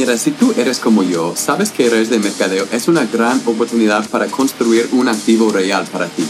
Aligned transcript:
Si 0.00 0.30
tú 0.30 0.54
eres 0.56 0.78
como 0.78 1.02
yo, 1.02 1.34
sabes 1.36 1.70
que 1.70 1.90
redes 1.90 2.08
de 2.08 2.18
mercadeo 2.18 2.66
es 2.72 2.88
una 2.88 3.04
gran 3.04 3.38
oportunidad 3.44 4.08
para 4.08 4.28
construir 4.28 4.88
un 4.92 5.08
activo 5.08 5.50
real 5.50 5.86
para 5.92 6.06
ti. 6.06 6.24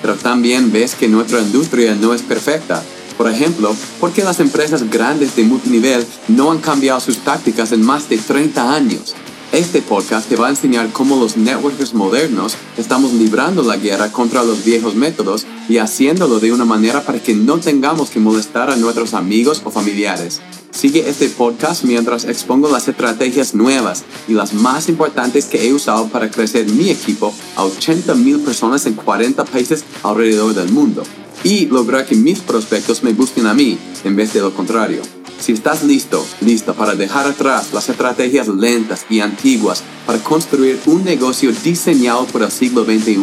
Pero 0.00 0.14
también 0.14 0.70
ves 0.70 0.94
que 0.94 1.08
nuestra 1.08 1.40
industria 1.40 1.96
no 1.96 2.14
es 2.14 2.22
perfecta. 2.22 2.84
Por 3.18 3.28
ejemplo, 3.28 3.74
¿por 3.98 4.12
qué 4.12 4.22
las 4.22 4.38
empresas 4.38 4.88
grandes 4.88 5.34
de 5.34 5.42
multinivel 5.42 6.06
no 6.28 6.52
han 6.52 6.58
cambiado 6.58 7.00
sus 7.00 7.18
tácticas 7.18 7.72
en 7.72 7.82
más 7.82 8.08
de 8.08 8.18
30 8.18 8.72
años? 8.72 9.16
Este 9.50 9.82
podcast 9.82 10.28
te 10.28 10.36
va 10.36 10.46
a 10.46 10.50
enseñar 10.50 10.92
cómo 10.92 11.16
los 11.16 11.36
networkers 11.36 11.94
modernos 11.94 12.56
estamos 12.76 13.12
librando 13.12 13.64
la 13.64 13.76
guerra 13.76 14.12
contra 14.12 14.44
los 14.44 14.64
viejos 14.64 14.94
métodos 14.94 15.46
y 15.68 15.78
haciéndolo 15.78 16.38
de 16.38 16.52
una 16.52 16.64
manera 16.64 17.02
para 17.02 17.18
que 17.18 17.34
no 17.34 17.58
tengamos 17.58 18.10
que 18.10 18.20
molestar 18.20 18.70
a 18.70 18.76
nuestros 18.76 19.14
amigos 19.14 19.62
o 19.64 19.72
familiares. 19.72 20.40
Sigue 20.76 21.08
este 21.08 21.30
podcast 21.30 21.84
mientras 21.84 22.26
expongo 22.26 22.68
las 22.68 22.86
estrategias 22.86 23.54
nuevas 23.54 24.04
y 24.28 24.34
las 24.34 24.52
más 24.52 24.90
importantes 24.90 25.46
que 25.46 25.66
he 25.66 25.72
usado 25.72 26.08
para 26.08 26.30
crecer 26.30 26.66
mi 26.70 26.90
equipo 26.90 27.32
a 27.56 27.64
80 27.64 28.14
mil 28.16 28.40
personas 28.40 28.84
en 28.84 28.92
40 28.92 29.42
países 29.46 29.84
alrededor 30.02 30.52
del 30.52 30.68
mundo 30.68 31.02
y 31.42 31.64
lograr 31.64 32.04
que 32.04 32.14
mis 32.14 32.40
prospectos 32.40 33.02
me 33.02 33.14
busquen 33.14 33.46
a 33.46 33.54
mí 33.54 33.78
en 34.04 34.16
vez 34.16 34.34
de 34.34 34.42
lo 34.42 34.52
contrario. 34.52 35.00
Si 35.40 35.52
estás 35.52 35.82
listo, 35.82 36.22
lista 36.42 36.74
para 36.74 36.94
dejar 36.94 37.26
atrás 37.26 37.72
las 37.72 37.88
estrategias 37.88 38.46
lentas 38.46 39.06
y 39.08 39.20
antiguas 39.20 39.82
para 40.04 40.22
construir 40.22 40.78
un 40.84 41.04
negocio 41.04 41.52
diseñado 41.64 42.26
por 42.26 42.42
el 42.42 42.50
siglo 42.50 42.84
XXI, 42.84 43.16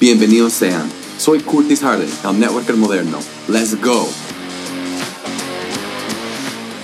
bienvenidos 0.00 0.54
sean. 0.54 0.90
Soy 1.18 1.40
Curtis 1.40 1.80
Harden, 1.80 2.08
el 2.24 2.40
networker 2.40 2.76
moderno. 2.76 3.18
Let's 3.48 3.78
go. 3.82 4.08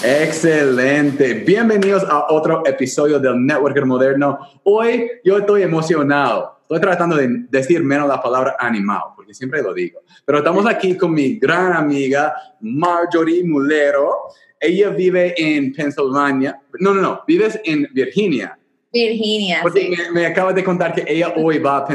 Excelente. 0.04 1.34
Bienvenidos 1.34 2.02
a 2.02 2.26
otro 2.32 2.66
episodio 2.66 3.20
del 3.20 3.46
Networker 3.46 3.86
Moderno. 3.86 4.36
Hoy 4.64 5.08
yo 5.22 5.38
estoy 5.38 5.62
emocionado. 5.62 6.58
Estoy 6.62 6.80
tratando 6.80 7.14
de 7.14 7.28
decir 7.48 7.84
menos 7.84 8.08
la 8.08 8.20
palabra 8.20 8.56
animado, 8.58 9.12
porque 9.14 9.32
siempre 9.32 9.62
lo 9.62 9.72
digo. 9.72 10.00
Pero 10.24 10.38
estamos 10.38 10.66
aquí 10.66 10.96
con 10.96 11.14
mi 11.14 11.38
gran 11.38 11.72
amiga 11.74 12.34
Marjorie 12.60 13.44
Mulero. 13.44 14.22
Ella 14.58 14.88
vive 14.88 15.34
en 15.36 15.72
Pennsylvania. 15.72 16.60
No, 16.80 16.92
no, 16.94 17.00
no. 17.00 17.20
Vives 17.24 17.60
en 17.64 17.88
Virginia. 17.92 18.58
Virginia. 18.92 19.60
Porque 19.62 19.88
me, 19.88 20.10
me 20.10 20.26
acabas 20.26 20.56
de 20.56 20.64
contar 20.64 20.94
que 20.94 21.04
ella 21.06 21.32
hoy 21.36 21.58
va 21.58 21.76
a 21.76 21.86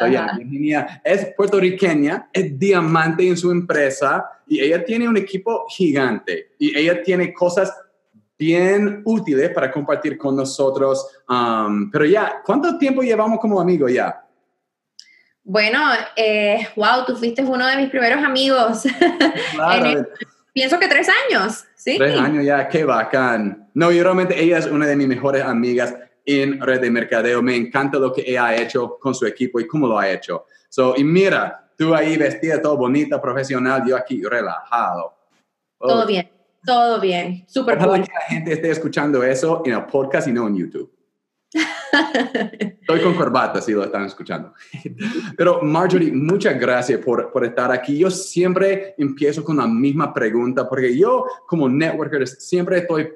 Oye, 0.00 0.20
Virginia 0.36 1.00
es 1.04 1.34
puertorriqueña, 1.36 2.28
es 2.32 2.58
diamante 2.58 3.26
en 3.26 3.36
su 3.36 3.50
empresa 3.50 4.24
y 4.46 4.60
ella 4.60 4.84
tiene 4.84 5.08
un 5.08 5.16
equipo 5.16 5.66
gigante 5.68 6.52
y 6.58 6.76
ella 6.78 7.02
tiene 7.02 7.32
cosas 7.32 7.74
bien 8.38 9.02
útiles 9.04 9.50
para 9.50 9.70
compartir 9.70 10.16
con 10.16 10.36
nosotros. 10.36 11.04
Um, 11.28 11.90
pero 11.90 12.04
ya, 12.04 12.40
¿cuánto 12.44 12.78
tiempo 12.78 13.02
llevamos 13.02 13.40
como 13.40 13.60
amigos 13.60 13.92
ya? 13.92 14.24
Bueno, 15.42 15.80
eh, 16.14 16.68
wow, 16.76 17.04
tú 17.06 17.16
fuiste 17.16 17.42
uno 17.42 17.66
de 17.66 17.76
mis 17.76 17.90
primeros 17.90 18.22
amigos. 18.22 18.84
Claro. 19.54 20.06
pienso 20.52 20.78
que 20.78 20.88
tres 20.88 21.08
años, 21.08 21.64
¿sí? 21.74 21.96
Tres 21.98 22.18
años 22.18 22.44
ya, 22.44 22.68
qué 22.68 22.84
bacán. 22.84 23.68
No, 23.74 23.90
y 23.90 24.00
realmente 24.00 24.40
ella 24.40 24.58
es 24.58 24.66
una 24.66 24.86
de 24.86 24.94
mis 24.94 25.08
mejores 25.08 25.42
amigas 25.42 25.94
en 26.28 26.60
red 26.60 26.80
de 26.80 26.90
mercadeo. 26.90 27.42
Me 27.42 27.56
encanta 27.56 27.98
lo 27.98 28.12
que 28.12 28.22
ella 28.26 28.46
ha 28.46 28.56
hecho 28.56 28.98
con 28.98 29.14
su 29.14 29.24
equipo 29.26 29.58
y 29.58 29.66
cómo 29.66 29.86
lo 29.86 29.98
ha 29.98 30.10
hecho. 30.10 30.44
So, 30.68 30.94
y 30.96 31.02
mira, 31.02 31.70
tú 31.76 31.94
ahí 31.94 32.18
vestida 32.18 32.60
todo 32.60 32.76
bonita, 32.76 33.20
profesional, 33.20 33.82
yo 33.86 33.96
aquí 33.96 34.22
relajado. 34.22 35.14
Todo 35.78 36.06
bien, 36.06 36.30
todo 36.64 37.00
bien, 37.00 37.44
súper 37.48 37.78
cool. 37.78 38.02
que 38.02 38.12
la 38.12 38.20
gente 38.28 38.52
esté 38.52 38.70
escuchando 38.70 39.22
eso 39.22 39.62
en 39.64 39.72
el 39.72 39.86
podcast 39.86 40.28
y 40.28 40.32
no 40.32 40.46
en 40.48 40.56
YouTube. 40.56 40.92
Estoy 42.80 43.00
con 43.00 43.14
corbata 43.14 43.62
si 43.62 43.72
lo 43.72 43.84
están 43.84 44.04
escuchando. 44.04 44.52
Pero 45.36 45.62
Marjorie, 45.62 46.12
muchas 46.12 46.58
gracias 46.60 47.00
por, 47.00 47.32
por, 47.32 47.44
estar 47.44 47.72
aquí. 47.72 47.98
Yo 47.98 48.10
siempre 48.10 48.94
empiezo 48.98 49.42
con 49.42 49.56
la 49.56 49.66
misma 49.66 50.12
pregunta 50.12 50.68
porque 50.68 50.96
yo 50.96 51.24
como 51.46 51.68
networker 51.68 52.26
siempre 52.26 52.78
estoy 52.78 53.08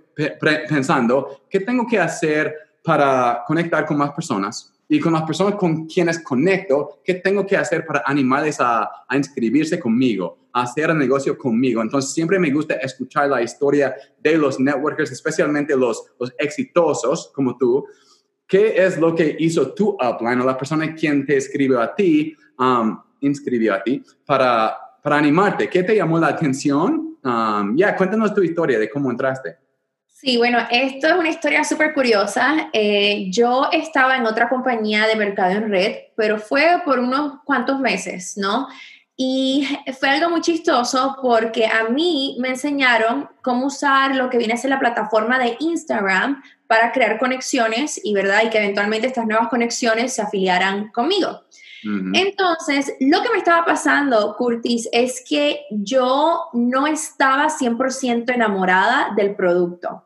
pensando, 0.69 1.43
¿qué 1.51 1.61
tengo 1.61 1.87
que 1.87 1.99
hacer 1.99 2.72
para 2.83 3.43
conectar 3.47 3.87
con 3.87 3.97
más 3.97 4.11
personas 4.13 4.73
y 4.89 5.01
con 5.01 5.13
las 5.13 5.23
personas 5.23 5.55
con 5.55 5.87
quienes 5.87 6.23
conecto, 6.23 7.01
¿qué 7.03 7.15
tengo 7.15 7.47
que 7.47 7.57
hacer 7.57 7.87
para 7.87 8.03
animarles 8.05 8.61
a, 8.61 8.91
a 9.09 9.17
inscribirse 9.17 9.81
conmigo, 9.81 10.49
a 10.53 10.63
hacer 10.63 10.91
el 10.91 10.99
negocio 10.99 11.39
conmigo? 11.39 11.81
Entonces, 11.81 12.13
siempre 12.13 12.39
me 12.39 12.51
gusta 12.51 12.75
escuchar 12.75 13.29
la 13.29 13.41
historia 13.41 13.95
de 14.21 14.37
los 14.37 14.61
networkers, 14.61 15.11
especialmente 15.11 15.75
los, 15.77 16.05
los 16.21 16.35
exitosos 16.39 17.31
como 17.35 17.57
tú. 17.57 17.87
¿Qué 18.47 18.85
es 18.85 18.99
lo 18.99 19.15
que 19.15 19.35
hizo 19.39 19.73
tu 19.73 19.91
upline 19.93 20.43
o 20.43 20.45
la 20.45 20.59
persona 20.59 20.95
quien 20.95 21.25
te 21.25 21.39
escribió 21.39 21.81
a 21.81 21.95
ti, 21.95 22.37
um, 22.59 23.01
inscribió 23.21 23.73
a 23.73 23.83
ti, 23.83 24.03
para, 24.27 24.77
para 25.03 25.17
animarte? 25.17 25.71
¿Qué 25.71 25.85
te 25.85 25.97
llamó 25.97 26.19
la 26.19 26.29
atención? 26.29 27.17
Um, 27.25 27.75
ya, 27.75 27.97
cuéntanos 27.97 28.35
tu 28.35 28.43
historia 28.43 28.79
de 28.79 28.91
cómo 28.91 29.11
entraste. 29.11 29.62
Sí, 30.25 30.37
bueno, 30.37 30.59
esto 30.71 31.09
es 31.09 31.15
una 31.15 31.31
historia 31.31 31.65
súper 31.65 31.95
curiosa. 31.95 32.69
Eh, 32.73 33.27
yo 33.33 33.69
estaba 33.73 34.17
en 34.17 34.25
otra 34.25 34.49
compañía 34.49 35.09
de 35.09 35.17
mercado 35.17 35.51
en 35.51 35.69
red, 35.69 35.97
pero 36.17 36.39
fue 36.39 36.81
por 36.85 37.01
unos 37.01 37.41
cuantos 37.45 37.81
meses, 37.81 38.35
¿no? 38.37 38.69
Y 39.17 39.67
fue 39.99 40.11
algo 40.11 40.31
muy 40.31 40.41
chistoso 40.41 41.17
porque 41.21 41.67
a 41.67 41.89
mí 41.89 42.37
me 42.39 42.51
enseñaron 42.51 43.29
cómo 43.43 43.67
usar 43.67 44.15
lo 44.15 44.31
que 44.31 44.39
viene 44.39 44.55
a 44.55 44.59
ser 44.59 44.71
la 44.71 44.79
plataforma 44.79 45.41
de 45.41 45.57
Instagram 45.59 46.41
para 46.69 46.93
crear 46.93 47.19
conexiones 47.19 48.01
y, 48.05 48.15
¿verdad? 48.15 48.43
Y 48.45 48.51
que 48.51 48.59
eventualmente 48.59 49.09
estas 49.09 49.27
nuevas 49.27 49.49
conexiones 49.49 50.15
se 50.15 50.23
afiliaran 50.23 50.93
conmigo. 50.93 51.43
Entonces, 52.15 52.95
lo 53.01 53.23
que 53.23 53.31
me 53.31 53.39
estaba 53.39 53.65
pasando, 53.65 54.37
Curtis, 54.37 54.89
es 54.93 55.21
que 55.29 55.63
yo 55.71 56.45
no 56.53 56.87
estaba 56.87 57.49
100% 57.49 58.33
enamorada 58.33 59.13
del 59.17 59.35
producto. 59.35 60.05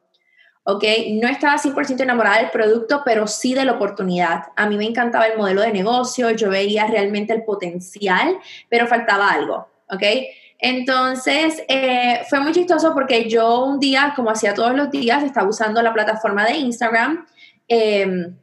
¿Ok? 0.66 0.84
No 1.22 1.28
estaba 1.28 1.56
100% 1.56 2.00
enamorada 2.00 2.38
del 2.38 2.50
producto, 2.50 3.03
pero 3.04 3.27
sí 3.28 3.54
de 3.54 3.65
la 3.65 3.72
oportunidad. 3.72 4.47
A 4.56 4.69
mí 4.69 4.77
me 4.77 4.84
encantaba 4.84 5.27
el 5.27 5.38
modelo 5.38 5.62
de 5.62 5.72
negocio, 5.72 6.31
yo 6.32 6.50
veía 6.50 6.87
realmente 6.87 7.32
el 7.32 7.44
potencial, 7.44 8.37
pero 8.69 8.88
faltaba 8.88 9.31
algo, 9.31 9.69
¿ok? 9.88 10.03
Entonces, 10.59 11.62
eh, 11.69 12.22
fue 12.28 12.41
muy 12.41 12.53
chistoso 12.53 12.93
porque 12.94 13.28
yo 13.28 13.65
un 13.65 13.78
día, 13.78 14.12
como 14.16 14.31
hacía 14.31 14.54
todos 14.54 14.75
los 14.75 14.91
días, 14.91 15.22
estaba 15.22 15.49
usando 15.49 15.81
la 15.82 15.93
plataforma 15.93 16.44
de 16.44 16.56
Instagram 16.56 17.27
em, 17.69 18.37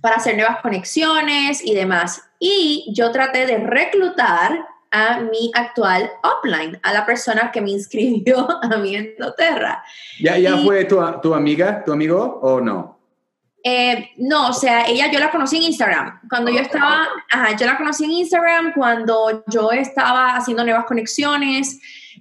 para 0.00 0.16
hacer 0.16 0.36
nuevas 0.36 0.60
conexiones 0.60 1.64
y 1.64 1.74
demás. 1.74 2.22
Y 2.40 2.92
yo 2.92 3.12
traté 3.12 3.46
de 3.46 3.58
reclutar 3.58 4.66
a 4.90 5.20
mi 5.20 5.50
actual 5.54 6.10
upline, 6.22 6.78
a 6.82 6.92
la 6.92 7.04
persona 7.04 7.50
que 7.52 7.60
me 7.60 7.70
inscribió 7.70 8.48
a 8.62 8.76
mi 8.78 8.96
Endoterra. 8.96 9.82
¿Ya, 10.20 10.38
ya 10.38 10.56
fue 10.58 10.84
tu, 10.84 11.00
tu, 11.22 11.34
amiga, 11.34 11.84
tu 11.84 11.92
amigo 11.92 12.38
o 12.42 12.60
no? 12.60 12.98
Eh, 13.64 14.10
no, 14.18 14.50
o 14.50 14.52
sea, 14.52 14.86
ella 14.86 15.10
yo 15.10 15.18
la 15.18 15.30
conocí 15.30 15.56
en 15.56 15.64
Instagram. 15.64 16.20
Cuando 16.28 16.50
yo 16.50 16.60
estaba, 16.60 17.08
ajá, 17.30 17.56
yo 17.56 17.66
la 17.66 17.76
conocí 17.76 18.04
en 18.04 18.12
Instagram 18.12 18.72
cuando 18.72 19.44
yo 19.48 19.72
estaba 19.72 20.36
haciendo 20.36 20.64
nuevas 20.64 20.84
conexiones. 20.86 21.80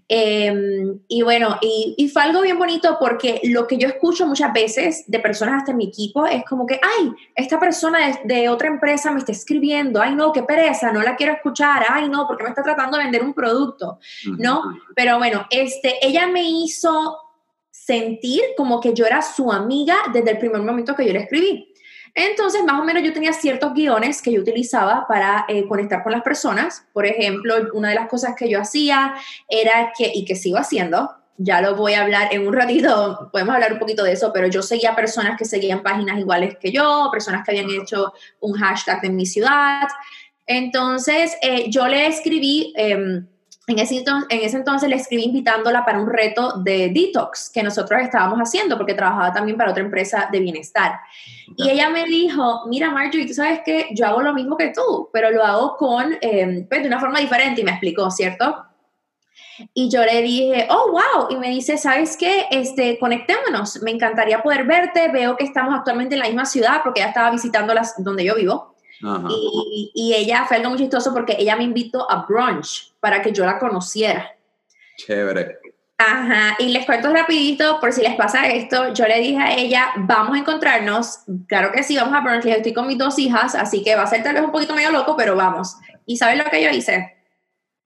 Em, 0.10 1.00
y 1.10 1.22
bueno, 1.22 1.58
y, 1.62 1.94
y, 1.98 2.08
fue 2.08 2.22
algo 2.22 2.42
bien 2.42 2.58
bonito 2.58 2.98
porque 2.98 3.42
lo 3.44 3.68
que 3.68 3.78
yo 3.78 3.90
escucho 3.90 4.26
muchas 4.26 4.54
veces 4.54 5.04
de 5.06 5.20
personas 5.20 5.56
hasta 5.56 5.72
en 5.72 5.78
mi 5.78 5.88
equipo 5.88 6.26
es 6.26 6.46
como 6.46 6.66
que, 6.66 6.80
ay, 6.82 7.12
esta 7.36 7.60
persona 7.60 8.08
de, 8.08 8.36
de, 8.36 8.50
otra 8.50 8.70
empresa 8.70 9.12
me 9.12 9.20
está 9.20 9.34
escribiendo, 9.34 10.02
ay, 10.02 10.16
no, 10.16 10.32
qué 10.32 10.44
pereza, 10.44 10.94
no 10.94 11.02
la 11.02 11.18
quiero 11.18 11.34
escuchar, 11.34 11.84
ay, 11.90 12.08
no, 12.08 12.26
porque 12.26 12.44
me 12.44 12.50
está 12.50 12.64
tratando 12.64 12.98
de 12.98 13.04
vender 13.04 13.22
un 13.22 13.34
producto, 13.34 14.00
¿no? 14.38 14.64
Pero 14.96 15.18
bueno, 15.18 15.46
este, 15.50 15.96
ella 16.02 16.26
me 16.28 16.44
hizo 16.44 17.18
sentir 17.70 18.42
como 18.56 18.80
que 18.80 18.94
yo 18.94 19.06
era 19.06 19.22
su 19.22 19.52
amiga 19.52 19.96
desde 20.14 20.32
el 20.32 20.38
primer 20.38 20.62
momento 20.62 20.96
que 20.96 21.06
yo 21.06 21.12
le 21.12 21.20
escribí. 21.20 21.74
Entonces, 22.14 22.64
más 22.64 22.80
o 22.80 22.84
menos 22.84 23.04
yo 23.04 23.14
tenía 23.14 23.34
ciertos 23.34 23.74
guiones 23.74 24.22
que 24.22 24.32
yo 24.32 24.42
utilizaba 24.42 25.06
para 25.08 25.46
eh, 25.48 25.68
conectar 25.68 26.04
con 26.04 26.12
las 26.12 26.22
personas. 26.22 26.86
Por 26.94 27.06
ejemplo, 27.06 27.56
una 27.74 27.90
de 27.90 27.96
las 27.96 28.08
cosas 28.08 28.36
que 28.36 28.50
yo 28.50 28.60
hacía 28.60 29.16
era 29.50 29.92
que, 29.98 30.12
y 30.14 30.26
que 30.26 30.36
sigo 30.36 30.58
haciendo, 30.58 31.12
ya 31.38 31.62
lo 31.62 31.76
voy 31.76 31.94
a 31.94 32.02
hablar 32.02 32.34
en 32.34 32.48
un 32.48 32.54
ratito, 32.54 33.30
podemos 33.32 33.56
hablar 33.56 33.74
un 33.74 33.80
poquito 33.80 34.04
de 34.04 34.14
eso, 34.14 34.32
pero 34.34 34.48
yo 34.48 34.62
seguía 34.62 34.96
personas 34.96 35.38
que 35.38 35.46
seguían 35.46 35.84
páginas 35.84 36.20
iguales 36.20 36.58
que 36.60 36.72
yo, 36.72 37.10
personas 37.12 37.46
que 37.46 37.52
habían 37.52 37.70
hecho 37.70 38.14
un 38.40 38.54
hashtag 38.54 39.06
en 39.06 39.16
mi 39.16 39.26
ciudad. 39.26 39.88
Entonces, 40.46 41.36
eh, 41.42 41.70
yo 41.70 41.88
le 41.88 42.08
escribí... 42.08 42.74
Eh, 42.78 43.24
en 43.68 43.80
ese, 43.80 43.98
en 43.98 44.42
ese 44.42 44.56
entonces 44.56 44.90
le 44.90 44.96
escribí 44.96 45.26
invitándola 45.26 45.84
para 45.84 46.00
un 46.00 46.10
reto 46.10 46.54
de 46.60 46.90
detox 46.90 47.50
que 47.54 47.62
nosotros 47.62 48.02
estábamos 48.02 48.40
haciendo 48.40 48.78
porque 48.78 48.94
trabajaba 48.94 49.34
también 49.34 49.58
para 49.58 49.72
otra 49.72 49.84
empresa 49.84 50.30
de 50.32 50.40
bienestar. 50.40 50.94
Y 51.58 51.70
ella 51.70 51.90
me 51.90 52.06
dijo, 52.06 52.64
mira 52.68 52.92
Marjorie, 52.92 53.28
tú 53.28 53.34
sabes 53.34 53.60
que 53.66 53.90
yo 53.92 54.08
hago 54.08 54.22
lo 54.22 54.34
mismo 54.34 54.56
que 54.56 54.70
tú, 54.70 55.10
pero 55.12 55.32
lo 55.32 55.44
hago 55.44 55.76
con, 55.76 56.14
eh, 56.22 56.66
pues, 56.70 56.82
de 56.82 56.88
una 56.88 57.00
forma 57.00 57.20
diferente 57.20 57.60
y 57.60 57.66
me 57.66 57.72
explicó, 57.72 58.10
¿cierto? 58.10 58.64
Y 59.74 59.90
yo 59.90 60.06
le 60.06 60.22
dije, 60.22 60.68
oh, 60.70 60.92
wow. 60.92 61.28
Y 61.30 61.36
me 61.36 61.50
dice, 61.50 61.78
¿sabes 61.78 62.16
qué? 62.16 62.46
Este, 62.52 62.98
conectémonos. 63.00 63.82
Me 63.82 63.92
encantaría 63.92 64.44
poder 64.44 64.66
verte. 64.66 65.10
Veo 65.12 65.36
que 65.36 65.44
estamos 65.44 65.76
actualmente 65.76 66.16
en 66.16 66.20
la 66.20 66.28
misma 66.28 66.46
ciudad 66.46 66.82
porque 66.84 67.02
ella 67.02 67.10
estaba 67.10 67.32
visitando 67.32 67.74
las, 67.74 68.02
donde 68.04 68.24
yo 68.24 68.36
vivo. 68.36 68.77
Y, 69.02 69.92
y, 69.94 70.14
ella 70.16 70.46
fue 70.48 70.58
algo 70.58 70.70
muy 70.70 70.80
chistoso 70.80 71.14
porque 71.14 71.36
ella 71.38 71.56
me 71.56 71.64
invitó 71.64 72.10
a 72.10 72.26
brunch 72.26 72.94
para 73.00 73.22
que 73.22 73.32
yo 73.32 73.46
la 73.46 73.60
conociera. 73.60 74.36
Chévere. 74.98 75.60
Ajá, 76.00 76.56
y 76.60 76.70
les 76.70 76.86
cuento 76.86 77.12
rapidito, 77.12 77.80
por 77.80 77.92
si 77.92 78.02
les 78.02 78.16
pasa 78.16 78.48
esto, 78.48 78.94
yo 78.94 79.08
le 79.08 79.20
dije 79.20 79.40
a 79.40 79.56
ella, 79.56 79.90
vamos 79.98 80.36
a 80.36 80.40
encontrarnos, 80.40 81.22
claro 81.48 81.72
que 81.72 81.82
sí, 81.82 81.98
vamos 81.98 82.14
a 82.14 82.22
brunch, 82.22 82.46
estoy 82.46 82.72
con 82.72 82.86
mis 82.86 83.00
dos 83.00 83.18
hijas, 83.18 83.56
así 83.56 83.84
que 83.84 83.96
va 83.96 84.04
a 84.04 84.08
ser 84.08 84.22
tal 84.22 84.36
vez 84.36 84.44
un 84.44 84.52
poquito 84.52 84.76
medio 84.76 84.92
loco, 84.92 85.16
pero 85.18 85.36
vamos. 85.36 85.76
¿Y 86.06 86.18
sabes 86.18 86.38
lo 86.38 86.50
que 86.52 86.64
yo 86.64 86.70
hice? 86.70 87.18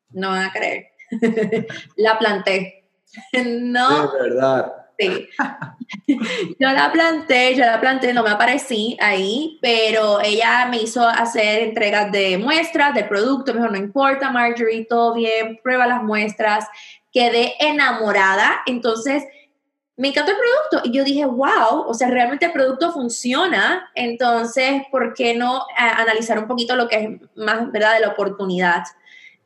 No 0.09 0.29
van 0.29 0.43
a 0.43 0.51
creer. 0.51 0.87
la 1.95 2.19
planté. 2.19 2.89
no. 3.45 4.11
De 4.11 4.21
verdad. 4.21 4.80
Sí. 5.01 5.29
yo 6.59 6.71
la 6.71 6.91
planté, 6.91 7.55
yo 7.55 7.65
la 7.65 7.79
planté, 7.79 8.13
no 8.13 8.23
me 8.23 8.29
aparecí 8.29 8.97
ahí, 9.01 9.57
pero 9.61 10.21
ella 10.21 10.67
me 10.67 10.77
hizo 10.77 11.05
hacer 11.07 11.63
entregas 11.63 12.11
de 12.11 12.37
muestras 12.37 12.93
del 12.93 13.07
producto, 13.07 13.53
me 13.53 13.61
dijo, 13.61 13.71
no 13.71 13.77
importa, 13.77 14.31
Marjorie, 14.31 14.85
todo 14.85 15.13
bien, 15.13 15.59
prueba 15.63 15.87
las 15.87 16.03
muestras, 16.03 16.67
quedé 17.11 17.53
enamorada, 17.59 18.61
entonces 18.65 19.23
me 19.97 20.07
encantó 20.07 20.31
el 20.31 20.37
producto 20.37 20.89
y 20.89 20.97
yo 20.97 21.03
dije, 21.03 21.25
wow, 21.25 21.85
o 21.85 21.93
sea, 21.93 22.09
realmente 22.09 22.45
el 22.45 22.51
producto 22.51 22.91
funciona, 22.91 23.89
entonces, 23.93 24.83
¿por 24.91 25.13
qué 25.13 25.35
no 25.35 25.57
eh, 25.57 25.91
analizar 25.97 26.39
un 26.39 26.47
poquito 26.47 26.75
lo 26.75 26.87
que 26.87 26.95
es 26.95 27.09
más, 27.35 27.71
¿verdad?, 27.71 27.95
de 27.95 27.99
la 28.01 28.09
oportunidad. 28.09 28.83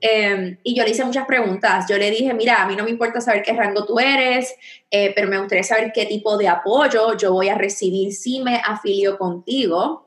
Em, 0.02 0.58
y 0.64 0.76
yo 0.76 0.84
le 0.84 0.92
hice 0.92 1.06
muchas 1.06 1.26
preguntas. 1.26 1.86
Yo 1.90 1.98
le 1.98 2.12
dije, 2.12 2.34
mira, 2.34 2.62
a 2.62 2.68
mí 2.68 2.76
no 2.76 2.84
me 2.84 2.90
importa 2.90 3.22
saber 3.22 3.42
qué 3.44 3.54
rango 3.54 3.86
tú 3.86 4.00
eres, 4.00 4.54
eh, 4.92 5.14
pero 5.16 5.28
me 5.28 5.38
gustaría 5.38 5.64
saber 5.64 5.92
qué 5.94 6.06
tipo 6.06 6.38
de 6.38 6.48
apoyo 6.48 7.18
yo 7.18 7.34
voy 7.34 7.50
a 7.50 7.56
recibir 7.56 8.14
si 8.14 8.42
me 8.42 8.58
afilio 8.58 9.18
contigo. 9.18 10.04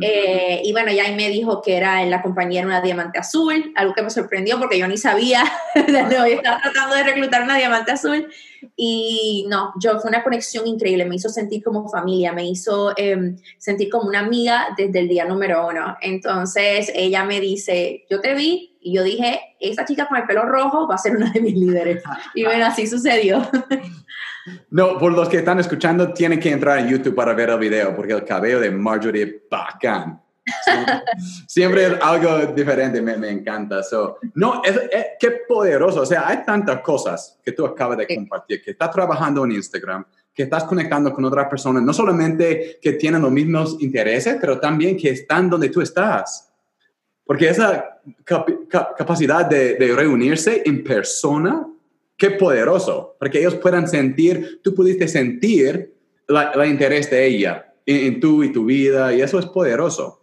Eh, 0.00 0.60
y 0.64 0.72
bueno, 0.72 0.90
ya 0.90 1.04
ahí 1.04 1.14
me 1.14 1.28
dijo 1.28 1.62
que 1.62 1.76
era 1.76 2.02
en 2.02 2.10
la 2.10 2.20
compañía 2.20 2.62
en 2.62 2.66
una 2.66 2.80
diamante 2.80 3.20
azul, 3.20 3.72
algo 3.76 3.94
que 3.94 4.02
me 4.02 4.10
sorprendió 4.10 4.58
porque 4.58 4.76
yo 4.76 4.88
ni 4.88 4.96
sabía 4.96 5.44
hoy 5.76 6.32
estaba 6.32 6.60
tratando 6.60 6.96
de 6.96 7.04
reclutar 7.04 7.44
una 7.44 7.56
diamante 7.56 7.92
azul. 7.92 8.26
Y 8.74 9.46
no, 9.48 9.72
yo 9.78 10.00
fue 10.00 10.08
una 10.08 10.24
conexión 10.24 10.66
increíble, 10.66 11.04
me 11.04 11.14
hizo 11.14 11.28
sentir 11.28 11.62
como 11.62 11.88
familia, 11.88 12.32
me 12.32 12.44
hizo 12.44 12.92
em, 12.96 13.36
sentir 13.58 13.88
como 13.88 14.08
una 14.08 14.20
amiga 14.20 14.68
desde 14.76 14.98
el 14.98 15.08
día 15.08 15.26
número 15.26 15.68
uno. 15.68 15.96
Entonces 16.00 16.90
ella 16.94 17.22
me 17.24 17.38
dice, 17.38 18.04
yo 18.10 18.20
te 18.20 18.34
vi 18.34 18.71
y 18.82 18.94
yo 18.94 19.02
dije, 19.02 19.40
esa 19.60 19.84
chica 19.84 20.06
con 20.06 20.18
el 20.18 20.24
pelo 20.24 20.44
rojo 20.44 20.88
va 20.88 20.96
a 20.96 20.98
ser 20.98 21.16
una 21.16 21.30
de 21.30 21.40
mis 21.40 21.54
líderes. 21.54 22.02
Y 22.34 22.44
bueno, 22.44 22.66
así 22.66 22.86
sucedió. 22.86 23.48
No, 24.70 24.98
por 24.98 25.12
los 25.12 25.28
que 25.28 25.38
están 25.38 25.60
escuchando, 25.60 26.12
tienen 26.12 26.40
que 26.40 26.50
entrar 26.50 26.78
en 26.78 26.88
YouTube 26.88 27.14
para 27.14 27.32
ver 27.32 27.50
el 27.50 27.58
video, 27.58 27.94
porque 27.94 28.12
el 28.12 28.24
cabello 28.24 28.58
de 28.58 28.70
Marjorie 28.70 29.44
bacán. 29.48 30.20
Siempre, 31.46 31.86
es 31.86 31.92
algo 32.02 32.46
diferente, 32.52 33.00
me, 33.00 33.16
me 33.16 33.30
encanta. 33.30 33.84
So, 33.84 34.18
no, 34.34 34.60
es, 34.64 34.80
qué 35.20 35.30
poderoso. 35.48 36.00
O 36.00 36.06
sea, 36.06 36.26
hay 36.26 36.44
tantas 36.44 36.80
cosas 36.80 37.38
que 37.44 37.52
tú 37.52 37.64
acabas 37.64 37.98
de 37.98 38.12
compartir, 38.12 38.62
que 38.62 38.72
estás 38.72 38.90
trabajando 38.90 39.44
en 39.44 39.52
Instagram, 39.52 40.04
que 40.34 40.44
estás 40.44 40.64
conectando 40.64 41.12
con 41.12 41.24
otras 41.24 41.46
personas, 41.48 41.82
no 41.82 41.92
solamente 41.92 42.78
que 42.82 42.94
tienen 42.94 43.22
los 43.22 43.30
mismos 43.30 43.76
intereses, 43.80 44.38
pero 44.40 44.58
también 44.58 44.96
que 44.96 45.10
están 45.10 45.48
donde 45.48 45.68
tú 45.68 45.80
estás. 45.80 46.51
Porque 47.24 47.48
esa 47.48 48.00
capacidad 48.24 49.46
de, 49.46 49.76
reunirse 49.94 50.62
en 50.64 50.82
persona 50.82 51.66
qué 52.16 52.30
poderoso, 52.30 53.16
porque 53.18 53.40
ellos 53.40 53.56
puedan 53.56 53.88
sentir, 53.88 54.60
tú 54.62 54.74
pudiste 54.74 55.08
sentir 55.08 55.92
la, 56.28 56.66
interés 56.66 57.10
de 57.10 57.26
ella 57.26 57.74
en, 57.86 58.14
en, 58.14 58.20
tú 58.20 58.42
y 58.42 58.52
tu 58.52 58.64
vida, 58.64 59.12
y 59.12 59.22
eso 59.22 59.38
es 59.38 59.46
poderoso. 59.46 60.21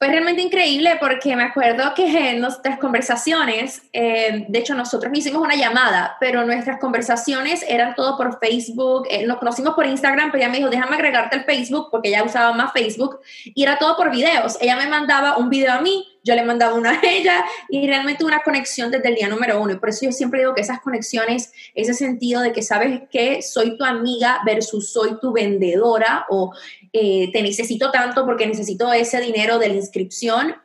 Fue 0.00 0.08
realmente 0.08 0.40
increíble 0.40 0.96
porque 0.98 1.36
me 1.36 1.42
acuerdo 1.42 1.92
que 1.94 2.30
en 2.30 2.40
nuestras 2.40 2.78
conversaciones, 2.78 3.82
eh, 3.92 4.46
de 4.48 4.58
hecho 4.58 4.74
nosotros 4.74 5.12
hicimos 5.14 5.42
una 5.42 5.56
llamada, 5.56 6.16
pero 6.18 6.42
nuestras 6.46 6.80
conversaciones 6.80 7.62
eran 7.68 7.94
todo 7.94 8.16
por 8.16 8.38
Facebook, 8.38 9.06
eh, 9.10 9.26
nos 9.26 9.36
conocimos 9.36 9.74
por 9.74 9.84
Instagram, 9.84 10.30
pero 10.32 10.42
ella 10.42 10.52
me 10.52 10.56
dijo, 10.56 10.70
déjame 10.70 10.96
agregarte 10.96 11.36
al 11.36 11.44
Facebook 11.44 11.88
porque 11.90 12.08
ella 12.08 12.24
usaba 12.24 12.54
más 12.54 12.72
Facebook 12.72 13.20
y 13.44 13.62
era 13.62 13.76
todo 13.76 13.94
por 13.94 14.10
videos. 14.10 14.56
Ella 14.62 14.76
me 14.76 14.86
mandaba 14.86 15.36
un 15.36 15.50
video 15.50 15.74
a 15.74 15.82
mí, 15.82 16.02
yo 16.24 16.34
le 16.34 16.44
mandaba 16.44 16.74
una 16.74 16.92
a 16.92 17.00
ella 17.02 17.44
y 17.68 17.86
realmente 17.86 18.24
una 18.24 18.42
conexión 18.42 18.90
desde 18.90 19.08
el 19.08 19.16
día 19.16 19.28
número 19.28 19.60
uno. 19.60 19.74
Y 19.74 19.76
por 19.76 19.90
eso 19.90 20.06
yo 20.06 20.12
siempre 20.12 20.40
digo 20.40 20.54
que 20.54 20.62
esas 20.62 20.80
conexiones, 20.80 21.52
ese 21.74 21.92
sentido 21.92 22.40
de 22.40 22.52
que 22.52 22.62
sabes 22.62 23.02
que 23.10 23.42
soy 23.42 23.76
tu 23.76 23.84
amiga 23.84 24.40
versus 24.46 24.90
soy 24.92 25.20
tu 25.20 25.32
vendedora 25.32 26.24
o 26.30 26.52
eh, 26.92 27.30
te 27.32 27.42
necesito 27.42 27.90
tanto 27.90 28.24
porque 28.24 28.46
necesito 28.46 28.92
ese 28.92 29.20
dinero 29.20 29.58
de 29.58 29.68
la 29.68 29.74
inscripción, 29.74 30.56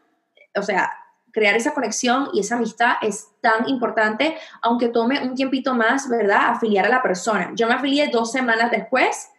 o 0.56 0.62
sea, 0.62 0.92
crear 1.32 1.56
esa 1.56 1.74
conexión 1.74 2.30
y 2.34 2.40
esa 2.40 2.56
amistad 2.56 2.94
es 3.02 3.28
tan 3.42 3.68
importante, 3.68 4.38
aunque 4.62 4.88
tome 4.88 5.22
un 5.22 5.36
tiempito 5.36 5.76
más, 5.76 6.08
¿verdad? 6.10 6.52
Afiliar 6.52 6.86
a 6.86 6.90
la 6.90 7.04
persona. 7.04 7.52
Yo 7.56 7.68
me 7.68 7.74
afilié 7.74 8.08
dos 8.08 8.32
semanas 8.32 8.72
después 8.72 9.30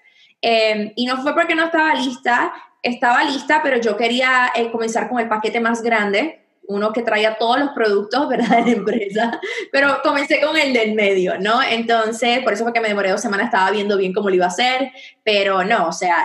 eh, 0.43 0.93
y 0.95 1.07
no 1.07 1.17
fue 1.23 1.35
porque 1.35 1.55
no 1.55 1.65
estaba 1.65 1.95
lista, 1.95 2.53
estaba 2.83 3.25
lista, 3.25 3.61
pero 3.63 3.81
yo 3.81 3.97
quería 3.97 4.53
eh, 4.55 4.71
comenzar 4.71 5.09
con 5.09 5.21
el 5.21 5.29
paquete 5.29 5.59
más 5.59 5.83
grande, 5.83 6.47
uno 6.69 6.93
que 6.93 7.03
traía 7.03 7.39
todos 7.39 7.59
los 7.59 7.71
productos, 7.71 8.29
¿verdad?, 8.29 8.59
de 8.65 8.73
la 8.73 8.77
empresa, 8.77 9.41
pero 9.73 10.01
comencé 10.03 10.41
con 10.41 10.57
el 10.57 10.75
del 10.75 10.95
medio, 10.95 11.39
¿no? 11.39 11.63
Entonces, 11.63 12.41
por 12.41 12.53
eso 12.53 12.65
fue 12.65 12.75
que 12.75 12.81
me 12.81 12.89
demoré 12.89 13.11
dos 13.11 13.23
semanas, 13.23 13.47
estaba 13.47 13.71
viendo 13.71 13.97
bien 13.97 14.13
cómo 14.13 14.29
lo 14.29 14.35
iba 14.35 14.45
a 14.45 14.49
hacer, 14.49 14.93
pero 15.25 15.65
no, 15.65 15.89
o 15.89 15.93
sea, 15.93 16.25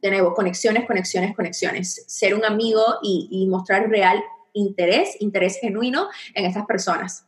de 0.00 0.10
nuevo, 0.10 0.34
conexiones, 0.34 0.86
conexiones, 0.86 1.34
conexiones, 1.34 2.04
ser 2.06 2.34
un 2.34 2.44
amigo 2.44 2.82
y, 3.02 3.28
y 3.30 3.46
mostrar 3.46 3.88
real 3.88 4.22
interés, 4.52 5.16
interés 5.20 5.58
genuino 5.60 6.08
en 6.34 6.44
estas 6.44 6.66
personas. 6.66 7.24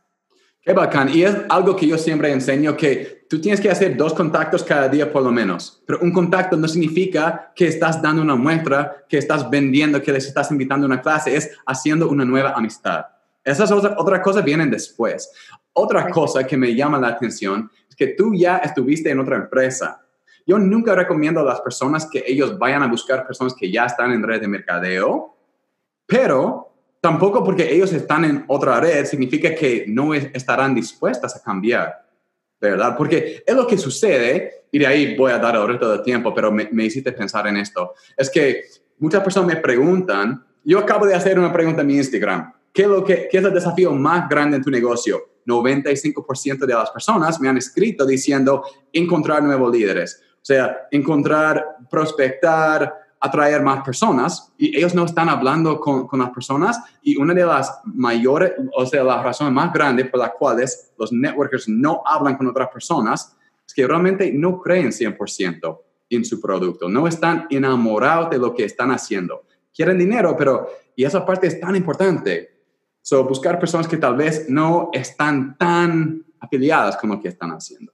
Qué 0.61 0.73
bacán. 0.73 1.09
Y 1.09 1.23
es 1.23 1.35
algo 1.49 1.75
que 1.75 1.87
yo 1.87 1.97
siempre 1.97 2.31
enseño 2.31 2.77
que 2.77 3.25
tú 3.27 3.41
tienes 3.41 3.59
que 3.59 3.71
hacer 3.71 3.97
dos 3.97 4.13
contactos 4.13 4.63
cada 4.63 4.87
día 4.87 5.11
por 5.11 5.23
lo 5.23 5.31
menos. 5.31 5.81
Pero 5.87 5.99
un 6.01 6.11
contacto 6.11 6.55
no 6.55 6.67
significa 6.67 7.51
que 7.55 7.67
estás 7.67 7.99
dando 7.99 8.21
una 8.21 8.35
muestra, 8.35 9.05
que 9.09 9.17
estás 9.17 9.49
vendiendo, 9.49 10.01
que 10.01 10.11
les 10.11 10.27
estás 10.27 10.51
invitando 10.51 10.85
a 10.85 10.89
una 10.89 11.01
clase. 11.01 11.35
Es 11.35 11.49
haciendo 11.65 12.09
una 12.09 12.25
nueva 12.25 12.51
amistad. 12.51 13.05
Esas 13.43 13.71
otras 13.71 13.95
otra 13.97 14.21
cosas 14.21 14.45
vienen 14.45 14.69
después. 14.69 15.31
Otra 15.73 16.09
cosa 16.09 16.45
que 16.45 16.57
me 16.57 16.75
llama 16.75 16.99
la 16.99 17.07
atención 17.07 17.71
es 17.89 17.95
que 17.95 18.07
tú 18.07 18.35
ya 18.35 18.57
estuviste 18.57 19.09
en 19.09 19.19
otra 19.19 19.37
empresa. 19.37 20.00
Yo 20.45 20.57
nunca 20.59 20.95
recomiendo 20.95 21.41
a 21.41 21.43
las 21.43 21.61
personas 21.61 22.07
que 22.11 22.23
ellos 22.25 22.57
vayan 22.57 22.83
a 22.83 22.87
buscar 22.87 23.25
personas 23.25 23.53
que 23.53 23.71
ya 23.71 23.85
están 23.85 24.11
en 24.11 24.23
red 24.23 24.41
de 24.41 24.47
mercadeo, 24.47 25.35
pero 26.05 26.71
tampoco 26.99 27.43
porque 27.43 27.73
ellos 27.73 27.91
están 27.93 28.25
en 28.25 28.45
otra 28.47 28.79
red 28.79 29.05
significa 29.05 29.53
que 29.55 29.85
no 29.87 30.13
estarán 30.13 30.75
dispuestas 30.75 31.35
a 31.35 31.41
cambiar, 31.41 32.05
¿verdad? 32.59 32.95
Porque 32.97 33.43
es 33.45 33.55
lo 33.55 33.65
que 33.65 33.77
sucede, 33.77 34.65
y 34.71 34.79
de 34.79 34.87
ahí 34.87 35.15
voy 35.17 35.31
a 35.31 35.39
dar 35.39 35.55
el 35.55 35.67
resto 35.67 35.91
del 35.91 36.03
tiempo, 36.03 36.33
pero 36.33 36.51
me, 36.51 36.85
hiciste 36.85 37.11
pensar 37.11 37.47
en 37.47 37.57
esto, 37.57 37.93
es 38.15 38.29
que 38.29 38.63
muchas 38.99 39.23
personas 39.23 39.55
me 39.55 39.61
preguntan, 39.61 40.45
yo 40.63 40.79
acabo 40.79 41.05
de 41.05 41.15
hacer 41.15 41.39
una 41.39 41.51
pregunta 41.51 41.81
en 41.81 41.87
mi 41.87 41.95
Instagram, 41.97 42.53
¿qué 42.71 42.83
es, 42.83 42.87
lo 42.87 43.03
que, 43.03 43.27
qué 43.29 43.39
es 43.39 43.43
el 43.43 43.53
desafío 43.53 43.91
más 43.93 44.29
grande 44.29 44.57
en 44.57 44.63
tu 44.63 44.69
negocio? 44.69 45.31
95% 45.45 46.65
de 46.65 46.73
las 46.73 46.91
personas 46.91 47.39
me 47.39 47.49
han 47.49 47.57
escrito 47.57 48.05
diciendo 48.05 48.63
encontrar 48.93 49.43
nuevos 49.43 49.71
líderes, 49.75 50.21
o 50.41 50.45
sea, 50.45 50.87
encontrar, 50.89 51.77
prospectar, 51.89 52.93
atraer 53.19 53.61
más 53.61 53.83
personas 53.83 54.51
y 54.57 54.75
ellos 54.75 54.95
no 54.95 55.05
están 55.05 55.29
hablando 55.29 55.79
con, 55.79 56.07
con, 56.07 56.19
las 56.19 56.31
personas 56.31 56.81
y 57.03 57.15
una 57.15 57.35
de 57.35 57.45
las 57.45 57.79
mayores, 57.85 58.53
o 58.75 58.85
sea, 58.87 59.03
las 59.03 59.23
razones 59.23 59.53
más 59.53 59.71
grandes 59.71 60.09
por 60.09 60.19
las 60.19 60.31
cuales 60.31 60.91
los 60.97 61.13
networkers 61.13 61.69
no 61.69 62.01
hablan 62.03 62.35
con 62.35 62.47
otras 62.47 62.69
personas 62.69 63.37
es 63.65 63.73
que 63.75 63.85
realmente 63.85 64.31
no 64.33 64.59
creen 64.59 64.87
100% 64.87 65.79
en 66.09 66.25
su 66.25 66.41
producto, 66.41 66.89
no 66.89 67.07
están 67.07 67.47
enamorados 67.49 68.31
de 68.31 68.39
lo 68.39 68.53
que 68.53 68.65
están 68.65 68.91
haciendo. 68.91 69.43
Quieren 69.73 69.97
dinero, 69.97 70.35
pero, 70.35 70.67
y 70.95 71.05
esa 71.05 71.25
parte 71.25 71.47
es 71.47 71.59
tan 71.59 71.75
importante. 71.75 72.49
So, 73.01 73.23
buscar 73.23 73.57
personas 73.59 73.87
que 73.87 73.97
tal 73.97 74.15
vez 74.15 74.49
no 74.49 74.89
están 74.91 75.57
tan 75.57 76.25
afiliadas 76.39 76.97
con 76.97 77.11
lo 77.11 77.21
que 77.21 77.29
están 77.29 77.51
haciendo. 77.51 77.93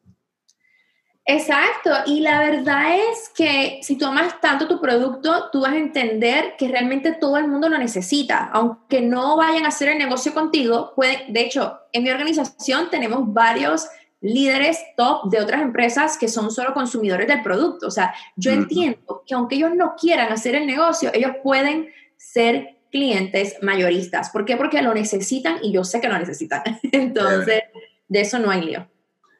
Exacto, 1.29 1.91
y 2.05 2.21
la 2.21 2.39
verdad 2.39 2.95
es 3.11 3.27
que 3.35 3.79
si 3.81 3.97
tú 3.97 4.05
amas 4.05 4.39
tanto 4.39 4.65
tu 4.65 4.79
producto, 4.79 5.49
tú 5.51 5.59
vas 5.59 5.73
a 5.73 5.77
entender 5.77 6.53
que 6.57 6.69
realmente 6.69 7.11
todo 7.11 7.35
el 7.35 7.49
mundo 7.49 7.67
lo 7.67 7.77
necesita, 7.77 8.49
aunque 8.53 9.01
no 9.01 9.35
vayan 9.35 9.65
a 9.65 9.67
hacer 9.67 9.89
el 9.89 9.97
negocio 9.97 10.33
contigo, 10.33 10.93
pueden, 10.95 11.33
de 11.33 11.41
hecho, 11.41 11.81
en 11.91 12.03
mi 12.03 12.11
organización 12.11 12.89
tenemos 12.89 13.33
varios 13.33 13.89
líderes 14.21 14.79
top 14.95 15.29
de 15.29 15.41
otras 15.41 15.61
empresas 15.61 16.17
que 16.17 16.29
son 16.29 16.49
solo 16.49 16.73
consumidores 16.73 17.27
del 17.27 17.43
producto, 17.43 17.87
o 17.87 17.91
sea, 17.91 18.15
yo 18.37 18.51
entiendo 18.51 19.23
que 19.27 19.35
aunque 19.35 19.55
ellos 19.55 19.75
no 19.75 19.95
quieran 19.99 20.31
hacer 20.31 20.55
el 20.55 20.65
negocio, 20.65 21.11
ellos 21.13 21.31
pueden 21.43 21.89
ser 22.15 22.77
clientes 22.89 23.57
mayoristas, 23.61 24.29
¿por 24.29 24.45
qué? 24.45 24.55
Porque 24.55 24.81
lo 24.81 24.93
necesitan 24.93 25.57
y 25.61 25.73
yo 25.73 25.83
sé 25.83 25.99
que 25.99 26.07
lo 26.07 26.17
necesitan, 26.17 26.63
entonces 26.93 27.63
de 28.07 28.21
eso 28.21 28.39
no 28.39 28.49
hay 28.49 28.61
lío. 28.61 28.87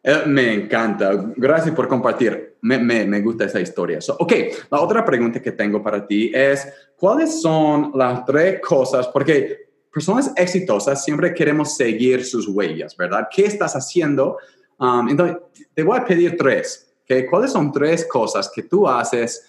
Eh, 0.08 0.24
me 0.26 0.54
encanta. 0.54 1.12
Gracias 1.36 1.76
por 1.76 1.90
compartir. 1.90 2.56
Me, 2.62 2.78
me, 2.80 3.04
me 3.06 3.20
gusta 3.20 3.44
esa 3.44 3.60
historia. 3.60 4.00
ok, 4.18 4.34
la 4.72 4.80
otra 4.80 5.04
pregunta 5.04 5.42
que 5.42 5.52
tengo 5.52 5.84
para 5.84 6.08
ti 6.08 6.32
es, 6.34 6.66
¿cuáles 6.96 7.42
son 7.42 7.92
las 7.94 8.24
tres 8.24 8.62
cosas? 8.62 9.10
Porque 9.10 9.68
personas 9.92 10.32
exitosas 10.38 11.04
siempre 11.04 11.34
queremos 11.34 11.76
seguir 11.76 12.24
sus 12.24 12.48
huellas, 12.48 12.96
¿verdad? 12.96 13.28
¿Qué 13.30 13.48
estás 13.48 13.76
haciendo? 13.76 14.38
Um, 14.80 15.10
entonces, 15.10 15.40
te 15.74 15.84
voy 15.84 15.98
a 15.98 16.06
pedir 16.06 16.38
tres. 16.38 16.90
¿okay? 17.04 17.26
¿Cuáles 17.26 17.52
son 17.52 17.74
tres 17.74 18.06
cosas 18.06 18.50
que 18.56 18.64
tú 18.64 18.88
haces 18.88 19.46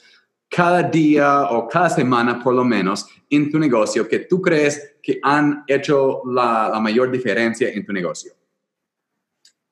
cada 0.49 0.83
día 0.83 1.50
o 1.53 1.69
cada 1.69 1.88
semana 1.88 2.43
por 2.43 2.55
lo 2.55 2.65
menos 2.65 3.07
en 3.31 3.49
tu 3.49 3.61
negocio 3.61 4.09
que 4.09 4.21
tú 4.21 4.43
crees 4.43 4.97
que 5.00 5.21
han 5.23 5.62
hecho 5.69 6.23
la 6.25 6.77
mayor 6.83 7.12
diferencia 7.12 7.71
en 7.71 7.87
tu 7.87 7.93
negocio? 7.93 8.33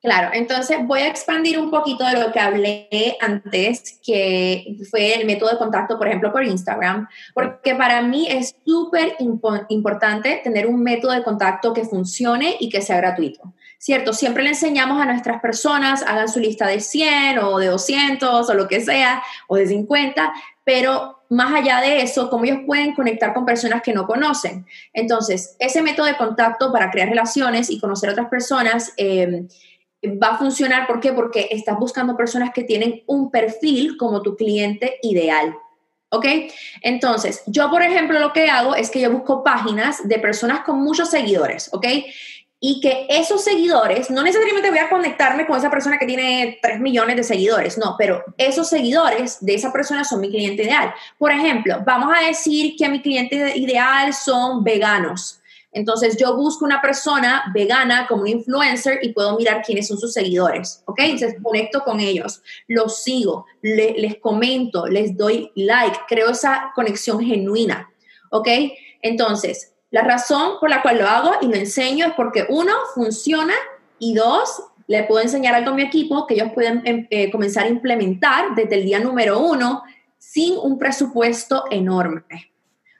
Claro, 0.07 0.29
entonces 0.31 0.77
voy 0.83 1.01
a 1.01 1.09
expandir 1.09 1.59
un 1.59 1.69
poquito 1.69 2.05
de 2.05 2.13
lo 2.13 2.31
que 2.31 2.39
hablé 2.39 3.17
antes, 3.19 3.99
que 4.01 4.77
fue 4.89 5.15
el 5.15 5.25
método 5.27 5.49
de 5.49 5.57
contacto, 5.57 5.97
por 5.97 6.07
ejemplo, 6.07 6.31
por 6.31 6.45
Instagram, 6.45 7.09
porque 7.33 7.75
para 7.75 8.01
mí 8.01 8.25
es 8.29 8.55
súper 8.65 9.17
importante 9.67 10.39
tener 10.45 10.65
un 10.65 10.81
método 10.81 11.11
de 11.11 11.23
contacto 11.23 11.73
que 11.73 11.83
funcione 11.83 12.55
y 12.57 12.69
que 12.69 12.81
sea 12.81 12.95
gratuito. 12.95 13.53
¿Cierto? 13.79 14.13
Siempre 14.13 14.43
le 14.43 14.51
enseñamos 14.51 15.01
a 15.01 15.05
nuestras 15.05 15.41
personas, 15.41 16.03
hagan 16.03 16.29
su 16.29 16.39
lista 16.39 16.67
de 16.67 16.79
100 16.79 17.39
o 17.39 17.59
de 17.59 17.67
200 17.67 18.49
o 18.49 18.53
lo 18.53 18.69
que 18.69 18.79
sea, 18.79 19.21
o 19.49 19.57
de 19.57 19.67
50, 19.67 20.31
pero 20.63 21.19
más 21.27 21.53
allá 21.53 21.81
de 21.81 22.01
eso, 22.01 22.29
cómo 22.29 22.45
ellos 22.45 22.59
pueden 22.65 22.95
conectar 22.95 23.33
con 23.33 23.45
personas 23.45 23.81
que 23.81 23.91
no 23.91 24.07
conocen. 24.07 24.65
Entonces, 24.93 25.57
ese 25.59 25.81
método 25.81 26.05
de 26.05 26.15
contacto 26.15 26.71
para 26.71 26.91
crear 26.91 27.09
relaciones 27.09 27.69
y 27.69 27.77
conocer 27.77 28.07
a 28.07 28.11
otras 28.13 28.29
personas, 28.29 28.93
eh, 28.95 29.45
va 30.05 30.29
a 30.29 30.37
funcionar. 30.37 30.87
¿Por 30.87 30.99
qué? 30.99 31.13
Porque 31.13 31.47
estás 31.51 31.77
buscando 31.77 32.15
personas 32.15 32.51
que 32.53 32.63
tienen 32.63 33.03
un 33.07 33.31
perfil 33.31 33.97
como 33.97 34.21
tu 34.21 34.35
cliente 34.35 34.99
ideal. 35.01 35.55
¿Ok? 36.09 36.25
Entonces, 36.81 37.43
yo, 37.47 37.69
por 37.69 37.81
ejemplo, 37.81 38.19
lo 38.19 38.31
que 38.31 38.49
hago 38.49 38.75
es 38.75 38.89
que 38.89 39.01
yo 39.01 39.11
busco 39.11 39.43
páginas 39.43 40.07
de 40.07 40.19
personas 40.19 40.61
con 40.61 40.81
muchos 40.81 41.09
seguidores. 41.09 41.69
¿Ok? 41.73 41.85
Y 42.59 42.81
que 42.81 43.05
esos 43.09 43.43
seguidores, 43.43 44.09
no 44.09 44.23
necesariamente 44.23 44.71
voy 44.71 44.79
a 44.79 44.89
conectarme 44.89 45.45
con 45.45 45.57
esa 45.57 45.69
persona 45.69 45.99
que 45.99 46.07
tiene 46.07 46.57
3 46.61 46.79
millones 46.79 47.15
de 47.15 47.23
seguidores, 47.23 47.77
no, 47.77 47.93
pero 47.99 48.23
esos 48.35 48.67
seguidores 48.67 49.37
de 49.45 49.53
esa 49.53 49.71
persona 49.71 50.03
son 50.03 50.21
mi 50.21 50.29
cliente 50.29 50.63
ideal. 50.63 50.91
Por 51.19 51.31
ejemplo, 51.31 51.83
vamos 51.85 52.11
a 52.17 52.25
decir 52.25 52.75
que 52.75 52.89
mi 52.89 53.03
cliente 53.03 53.55
ideal 53.57 54.11
son 54.11 54.63
veganos. 54.63 55.36
Entonces 55.77 56.17
yo 56.17 56.35
busco 56.35 56.65
una 56.65 56.81
persona 56.81 57.43
vegana 57.53 58.07
como 58.07 58.23
un 58.23 58.29
influencer 58.29 58.97
y 59.03 59.13
puedo 59.13 59.37
mirar 59.37 59.61
quiénes 59.63 59.87
son 59.87 59.99
sus 59.99 60.11
seguidores, 60.11 60.81
¿ok? 60.85 60.99
Entonces 61.01 61.35
conecto 61.43 61.83
con 61.83 61.99
ellos, 61.99 62.41
los 62.67 63.03
sigo, 63.03 63.45
les 63.61 64.17
comento, 64.17 64.87
les 64.87 65.15
doy 65.15 65.51
like, 65.53 65.99
creo 66.07 66.31
esa 66.31 66.71
conexión 66.73 67.23
genuina, 67.23 67.91
¿ok? 68.31 68.47
Entonces, 69.03 69.75
la 69.91 70.01
razón 70.01 70.53
por 70.59 70.71
la 70.71 70.81
cual 70.81 70.97
lo 70.97 71.07
hago 71.07 71.31
y 71.41 71.47
lo 71.47 71.55
enseño 71.55 72.07
es 72.07 72.13
porque 72.13 72.47
uno, 72.49 72.73
funciona 72.95 73.53
y 73.99 74.15
dos, 74.15 74.63
le 74.87 75.03
puedo 75.03 75.21
enseñar 75.21 75.53
algo 75.53 75.71
a 75.71 75.75
mi 75.75 75.83
equipo 75.83 76.25
que 76.25 76.33
ellos 76.33 76.53
pueden 76.55 76.81
em, 76.85 77.07
eh, 77.11 77.29
comenzar 77.29 77.65
a 77.65 77.69
implementar 77.69 78.55
desde 78.55 78.73
el 78.77 78.83
día 78.83 78.99
número 78.99 79.39
uno 79.39 79.83
sin 80.17 80.57
un 80.57 80.79
presupuesto 80.79 81.65
enorme, 81.69 82.51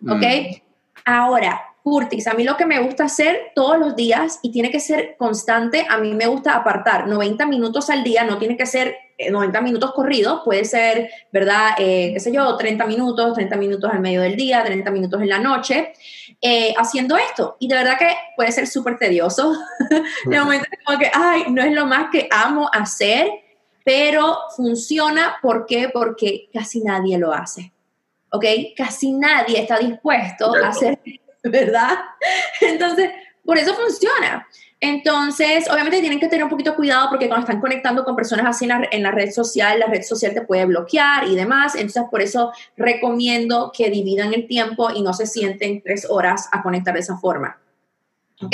¿ok? 0.07 0.21
Mm. 0.21 0.61
Ahora, 1.05 1.61
Curtis, 1.87 2.27
a 2.27 2.33
mí 2.33 2.43
lo 2.43 2.57
que 2.57 2.65
me 2.65 2.81
gusta 2.81 3.05
hacer 3.05 3.53
todos 3.55 3.79
los 3.79 3.95
días 3.95 4.39
y 4.41 4.51
tiene 4.51 4.69
que 4.69 4.81
ser 4.81 5.15
constante, 5.17 5.87
a 5.89 5.97
mí 5.97 6.13
me 6.13 6.27
gusta 6.27 6.53
apartar 6.53 7.07
90 7.07 7.45
minutos 7.45 7.89
al 7.89 8.03
día, 8.03 8.25
no 8.25 8.37
tiene 8.37 8.57
que 8.57 8.65
ser 8.65 8.97
90 9.17 9.57
eh, 9.57 9.61
minutos 9.61 9.93
corridos, 9.93 10.41
puede 10.43 10.65
ser, 10.65 11.09
¿verdad? 11.31 11.75
Eh, 11.77 12.11
qué 12.13 12.19
sé 12.19 12.33
yo, 12.33 12.57
30 12.57 12.85
minutos, 12.87 13.33
30 13.35 13.55
minutos 13.55 13.89
al 13.89 14.01
medio 14.01 14.21
del 14.21 14.35
día, 14.35 14.65
30 14.65 14.91
minutos 14.91 15.21
en 15.21 15.29
la 15.29 15.39
noche, 15.39 15.93
eh, 16.41 16.73
haciendo 16.77 17.15
esto. 17.15 17.55
Y 17.57 17.69
de 17.69 17.75
verdad 17.75 17.97
que 17.97 18.13
puede 18.35 18.51
ser 18.51 18.67
súper 18.67 18.97
tedioso. 18.97 19.53
de 20.25 20.39
momento 20.41 20.65
como 20.85 20.99
que, 20.99 21.09
ay, 21.13 21.45
no 21.51 21.63
es 21.63 21.71
lo 21.71 21.85
más 21.85 22.09
que 22.11 22.27
amo 22.29 22.69
hacer, 22.73 23.29
pero 23.85 24.39
funciona. 24.57 25.37
¿Por 25.41 25.65
qué? 25.65 25.87
Porque 25.87 26.49
casi 26.53 26.81
nadie 26.81 27.17
lo 27.17 27.31
hace. 27.31 27.71
¿Ok? 28.29 28.43
Casi 28.75 29.13
nadie 29.13 29.61
está 29.61 29.79
dispuesto 29.79 30.53
a 30.53 30.67
hacer 30.67 30.99
¿verdad? 31.51 31.97
Entonces, 32.61 33.11
por 33.43 33.57
eso 33.57 33.73
funciona. 33.73 34.47
Entonces, 34.79 35.67
obviamente 35.71 36.01
tienen 36.01 36.19
que 36.19 36.27
tener 36.27 36.43
un 36.43 36.51
poquito 36.51 36.75
cuidado 36.75 37.09
porque 37.09 37.27
cuando 37.27 37.47
están 37.47 37.59
conectando 37.59 38.03
con 38.03 38.15
personas 38.15 38.45
así 38.45 38.67
en 38.91 39.03
la, 39.03 39.11
red 39.11 39.31
social, 39.31 39.79
la 39.79 39.87
red 39.87 40.03
social 40.03 40.33
te 40.33 40.41
puede 40.41 40.65
bloquear 40.65 41.27
y 41.27 41.35
demás. 41.35 41.73
Entonces, 41.75 42.03
por 42.11 42.21
eso 42.21 42.51
recomiendo 42.75 43.71
que 43.75 43.89
dividan 43.89 44.33
el 44.33 44.47
tiempo 44.47 44.91
y 44.91 45.01
no 45.01 45.13
se 45.13 45.25
sienten 45.25 45.81
tres 45.81 46.05
horas 46.09 46.47
a 46.51 46.61
conectar 46.61 46.93
de 46.93 46.99
esa 46.99 47.17
forma. 47.17 47.59
¿Ok? 48.41 48.53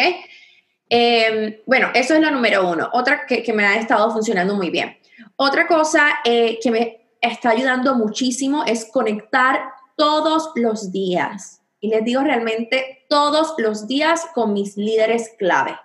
Em, 0.87 1.57
bueno, 1.65 1.89
eso 1.93 2.13
es 2.13 2.21
lo 2.21 2.31
número 2.31 2.69
uno. 2.69 2.89
Otra 2.93 3.25
que, 3.25 3.51
me 3.53 3.65
ha 3.65 3.75
estado 3.75 4.09
funcionando 4.11 4.55
muy 4.55 4.69
bien. 4.69 4.97
Otra 5.35 5.67
cosa 5.67 6.19
eh, 6.23 6.57
que 6.61 6.71
me 6.71 7.01
está 7.19 7.49
ayudando 7.49 7.95
muchísimo 7.95 8.63
es 8.65 8.85
conectar 8.85 9.59
todos 9.97 10.51
los 10.55 10.91
días 10.91 11.62
y 11.83 11.89
les 11.89 12.05
digo 12.05 12.21
realmente 12.21 13.05
todos 13.09 13.55
los 13.57 13.87
días 13.87 14.25
con 14.33 14.53
mis 14.53 14.77
líderes 14.77 15.35
clave. 15.37 15.77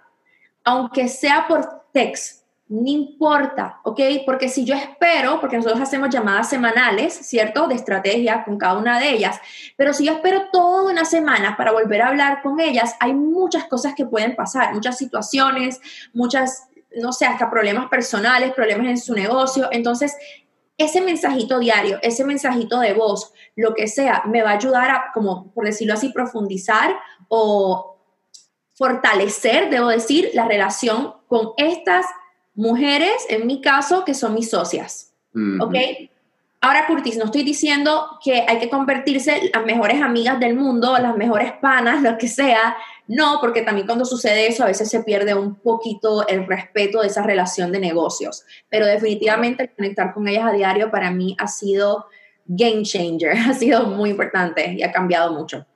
Aunque 0.63 1.09
sea 1.09 1.47
por 1.49 1.87
text, 1.93 2.45
no 2.69 2.87
importa, 2.87 3.81
¿ok? 3.83 4.01
Porque 4.25 4.49
si 4.49 4.65
yo 4.65 4.77
espero, 4.77 5.41
porque 5.41 5.57
nosotros 5.57 5.81
hacemos 5.81 6.11
llamadas 6.11 6.51
semanales, 6.51 7.15
¿cierto? 7.15 7.67
De 7.67 7.75
estrategia 7.75 8.45
con 8.45 8.59
cada 8.59 8.79
una 8.79 9.01
de 9.01 9.11
ellas, 9.11 9.41
pero 9.77 9.93
si 9.93 10.05
yo 10.05 10.13
espero 10.13 10.51
toda 10.53 10.89
una 10.89 11.05
semana 11.05 11.57
para 11.57 11.73
volver 11.73 12.01
a 12.03 12.09
hablar 12.09 12.43
con 12.43 12.61
ellas, 12.61 12.95
hay 13.01 13.13
muchas 13.13 13.65
cosas 13.65 13.95
que 13.97 14.07
pueden 14.07 14.37
pasar, 14.37 14.73
muchas 14.75 14.97
situaciones, 14.99 15.81
muchas, 16.13 16.69
no 16.95 17.13
sé, 17.13 17.27
hasta 17.27 17.51
problemas 17.51 17.89
personales, 17.89 18.53
problemas 18.53 18.87
en 18.87 18.99
su 18.99 19.15
negocio. 19.15 19.69
Entonces, 19.73 20.15
ese 20.79 21.01
mensajito 21.01 21.59
diario, 21.59 21.99
ese 22.03 22.25
mensajito 22.25 22.79
de 22.79 22.95
voz, 22.95 23.33
lo 23.57 23.75
que 23.75 23.89
sea, 23.89 24.23
me 24.27 24.43
va 24.43 24.51
a 24.51 24.55
ayudar 24.55 24.91
a, 24.91 25.05
como 25.13 25.51
por 25.53 25.65
decirlo 25.65 25.95
así, 25.95 26.11
profundizar 26.11 26.97
o 27.29 27.97
fortalecer, 28.75 29.71
debo 29.71 29.89
decir, 29.89 30.31
la 30.35 30.47
relación 30.47 31.15
con 31.27 31.51
estas 31.57 32.07
mujeres, 32.55 33.27
en 33.29 33.47
mi 33.47 33.61
caso, 33.61 34.05
que 34.05 34.15
son 34.15 34.35
mis 34.35 34.51
socias. 34.51 35.13
¿Ok? 35.61 35.75
Ahora, 36.61 36.87
Curtis, 36.87 37.17
no 37.17 37.27
estoy 37.27 37.45
diciendo 37.45 38.19
que 38.23 38.45
hay 38.49 38.59
que 38.59 38.69
convertirse 38.69 39.51
las 39.55 39.65
mejores 39.65 40.03
amigas 40.03 40.41
del 40.41 40.57
mundo, 40.57 40.97
las 40.99 41.17
mejores 41.17 41.53
panas, 41.53 42.03
lo 42.03 42.19
que 42.19 42.27
sea. 42.27 42.77
No, 43.09 43.39
porque 43.41 43.63
también 43.63 43.87
cuando 43.87 44.05
sucede 44.05 44.47
eso 44.47 44.63
a 44.63 44.67
veces 44.67 44.91
se 44.91 45.03
pierde 45.03 45.35
un 45.35 45.55
poquito 45.55 46.29
el 46.29 46.47
respeto 46.47 47.01
de 47.01 47.09
esa 47.09 47.23
relación 47.23 47.73
de 47.73 47.81
negocios. 47.81 48.45
Pero 48.69 48.85
definitivamente 48.85 49.73
conectar 49.75 50.13
con 50.13 50.29
ellas 50.29 50.45
a 50.45 50.53
diario 50.53 50.91
para 50.91 51.11
mí 51.11 51.35
ha 51.39 51.49
sido 51.49 52.07
game 52.47 52.83
changer, 52.83 53.33
ha 53.49 53.55
sido 53.55 53.87
muy 53.87 54.11
importante 54.11 54.75
y 54.75 54.83
ha 54.83 54.93
cambiado 54.93 55.33
mucho. 55.33 55.67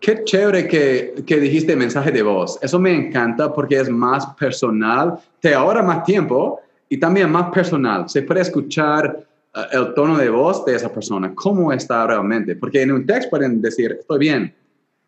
Qué 0.00 0.24
chévere 0.24 0.66
que, 0.66 1.22
que 1.26 1.36
dijiste 1.36 1.76
mensaje 1.76 2.10
de 2.10 2.22
voz. 2.22 2.58
Eso 2.62 2.78
me 2.78 2.92
encanta 2.94 3.52
porque 3.52 3.78
es 3.78 3.90
más 3.90 4.26
personal, 4.34 5.18
te 5.40 5.54
ahorra 5.54 5.82
más 5.82 6.04
tiempo 6.04 6.60
y 6.88 6.98
también 6.98 7.30
más 7.30 7.50
personal. 7.50 8.08
Se 8.08 8.22
puede 8.22 8.40
escuchar 8.40 9.26
eh, 9.54 9.60
el 9.72 9.92
tono 9.92 10.16
de 10.16 10.30
voz 10.30 10.64
de 10.64 10.76
esa 10.76 10.90
persona, 10.90 11.34
cómo 11.34 11.72
está 11.72 12.06
realmente. 12.06 12.56
Porque 12.56 12.80
en 12.80 12.92
un 12.92 13.06
texto 13.06 13.30
pueden 13.30 13.60
decir, 13.60 13.96
estoy 14.00 14.18
bien, 14.18 14.54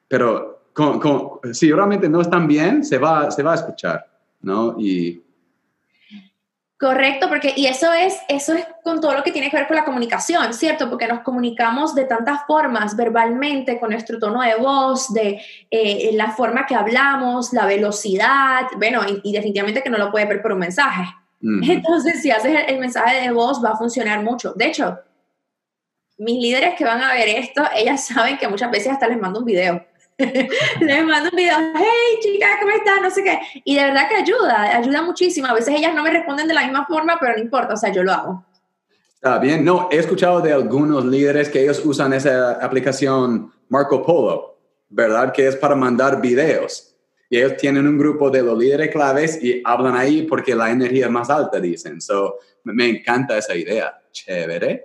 pero 0.08 0.53
si 1.52 1.72
realmente 1.72 2.08
no 2.08 2.20
están 2.20 2.46
bien, 2.46 2.84
se 2.84 2.98
va, 2.98 3.30
se 3.30 3.42
va 3.42 3.52
a 3.52 3.56
escuchar, 3.56 4.06
¿no? 4.40 4.76
Y... 4.78 5.22
Correcto, 6.78 7.28
porque 7.28 7.54
y 7.56 7.66
eso 7.66 7.92
es, 7.92 8.18
eso 8.28 8.52
es 8.52 8.66
con 8.82 9.00
todo 9.00 9.14
lo 9.14 9.22
que 9.22 9.30
tiene 9.30 9.50
que 9.50 9.56
ver 9.56 9.66
con 9.66 9.76
la 9.76 9.84
comunicación, 9.84 10.52
¿cierto? 10.52 10.90
Porque 10.90 11.06
nos 11.06 11.20
comunicamos 11.20 11.94
de 11.94 12.04
tantas 12.04 12.44
formas, 12.46 12.96
verbalmente, 12.96 13.78
con 13.78 13.90
nuestro 13.90 14.18
tono 14.18 14.42
de 14.42 14.56
voz, 14.56 15.12
de 15.14 15.40
eh, 15.70 16.10
la 16.14 16.32
forma 16.32 16.66
que 16.66 16.74
hablamos, 16.74 17.52
la 17.52 17.64
velocidad, 17.64 18.66
bueno, 18.76 19.00
y 19.22 19.32
definitivamente 19.32 19.82
que 19.82 19.90
no 19.90 19.98
lo 19.98 20.10
puede 20.10 20.26
ver 20.26 20.42
por 20.42 20.52
un 20.52 20.58
mensaje. 20.58 21.04
Entonces, 21.62 22.22
si 22.22 22.30
haces 22.30 22.56
el, 22.68 22.78
mensaje 22.78 23.20
de 23.20 23.30
voz, 23.30 23.62
va 23.62 23.70
a 23.70 23.76
funcionar 23.76 24.22
mucho. 24.22 24.54
De 24.54 24.66
hecho, 24.66 24.98
mis 26.16 26.40
líderes 26.40 26.74
que 26.74 26.84
van 26.84 27.02
a 27.02 27.12
ver 27.12 27.28
esto, 27.28 27.62
ellas 27.76 28.06
saben 28.06 28.38
que 28.38 28.48
muchas 28.48 28.70
veces 28.70 28.92
hasta 28.92 29.08
les 29.08 29.20
mando 29.20 29.40
un 29.40 29.44
video. 29.44 29.84
les 30.80 31.04
mando 31.04 31.30
un 31.30 31.36
video, 31.36 31.56
hey 31.74 32.18
chicas, 32.20 32.50
¿cómo 32.60 32.72
estás? 32.72 33.02
No 33.02 33.10
sé 33.10 33.24
qué. 33.24 33.38
Y 33.64 33.74
de 33.74 33.84
verdad 33.84 34.08
que 34.08 34.16
ayuda, 34.16 34.76
ayuda 34.76 35.02
muchísimo. 35.02 35.48
A 35.48 35.54
veces 35.54 35.74
ellas 35.76 35.94
no 35.94 36.02
me 36.02 36.10
responden 36.10 36.46
de 36.46 36.54
la 36.54 36.62
misma 36.62 36.86
forma, 36.86 37.16
pero 37.18 37.34
no 37.36 37.42
importa, 37.42 37.74
o 37.74 37.76
sea, 37.76 37.92
yo 37.92 38.04
lo 38.04 38.12
hago. 38.12 38.46
Está 39.14 39.38
bien. 39.38 39.64
No, 39.64 39.88
he 39.90 39.96
escuchado 39.96 40.40
de 40.40 40.52
algunos 40.52 41.04
líderes 41.04 41.48
que 41.48 41.62
ellos 41.62 41.80
usan 41.84 42.12
esa 42.12 42.52
aplicación 42.64 43.52
Marco 43.68 44.02
Polo, 44.02 44.58
¿verdad? 44.88 45.32
Que 45.32 45.48
es 45.48 45.56
para 45.56 45.74
mandar 45.74 46.20
videos. 46.20 46.94
Y 47.28 47.38
ellos 47.38 47.56
tienen 47.56 47.88
un 47.88 47.98
grupo 47.98 48.30
de 48.30 48.42
los 48.42 48.56
líderes 48.56 48.90
claves 48.90 49.42
y 49.42 49.62
hablan 49.64 49.96
ahí 49.96 50.22
porque 50.22 50.54
la 50.54 50.70
energía 50.70 51.06
es 51.06 51.10
más 51.10 51.30
alta, 51.30 51.58
dicen. 51.58 52.00
So, 52.00 52.36
me 52.64 52.88
encanta 52.88 53.38
esa 53.38 53.56
idea. 53.56 53.98
Chévere. 54.12 54.84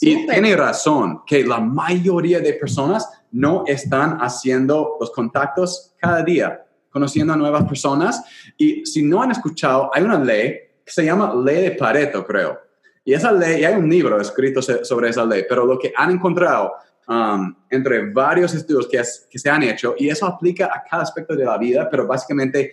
Y 0.00 0.26
tiene 0.26 0.54
razón 0.54 1.22
que 1.26 1.42
la 1.44 1.58
mayoría 1.58 2.38
de 2.38 2.52
personas 2.52 3.08
no 3.30 3.64
están 3.66 4.18
haciendo 4.18 4.96
los 5.00 5.10
contactos 5.10 5.94
cada 5.98 6.22
día, 6.22 6.64
conociendo 6.90 7.32
a 7.32 7.36
nuevas 7.36 7.64
personas. 7.64 8.22
Y 8.56 8.84
si 8.86 9.02
no 9.02 9.22
han 9.22 9.30
escuchado, 9.30 9.90
hay 9.92 10.02
una 10.02 10.18
ley 10.18 10.58
que 10.84 10.92
se 10.92 11.04
llama 11.04 11.34
ley 11.34 11.62
de 11.62 11.70
Pareto, 11.72 12.24
creo. 12.24 12.58
Y 13.04 13.14
esa 13.14 13.32
ley, 13.32 13.62
y 13.62 13.64
hay 13.64 13.74
un 13.74 13.88
libro 13.88 14.20
escrito 14.20 14.60
sobre 14.62 15.10
esa 15.10 15.24
ley, 15.24 15.44
pero 15.48 15.64
lo 15.64 15.78
que 15.78 15.92
han 15.96 16.10
encontrado 16.10 16.72
um, 17.08 17.54
entre 17.70 18.10
varios 18.10 18.54
estudios 18.54 18.86
que, 18.86 19.02
que 19.30 19.38
se 19.38 19.50
han 19.50 19.62
hecho, 19.62 19.94
y 19.98 20.08
eso 20.08 20.26
aplica 20.26 20.66
a 20.66 20.82
cada 20.88 21.02
aspecto 21.02 21.34
de 21.34 21.44
la 21.44 21.56
vida, 21.56 21.88
pero 21.90 22.06
básicamente 22.06 22.72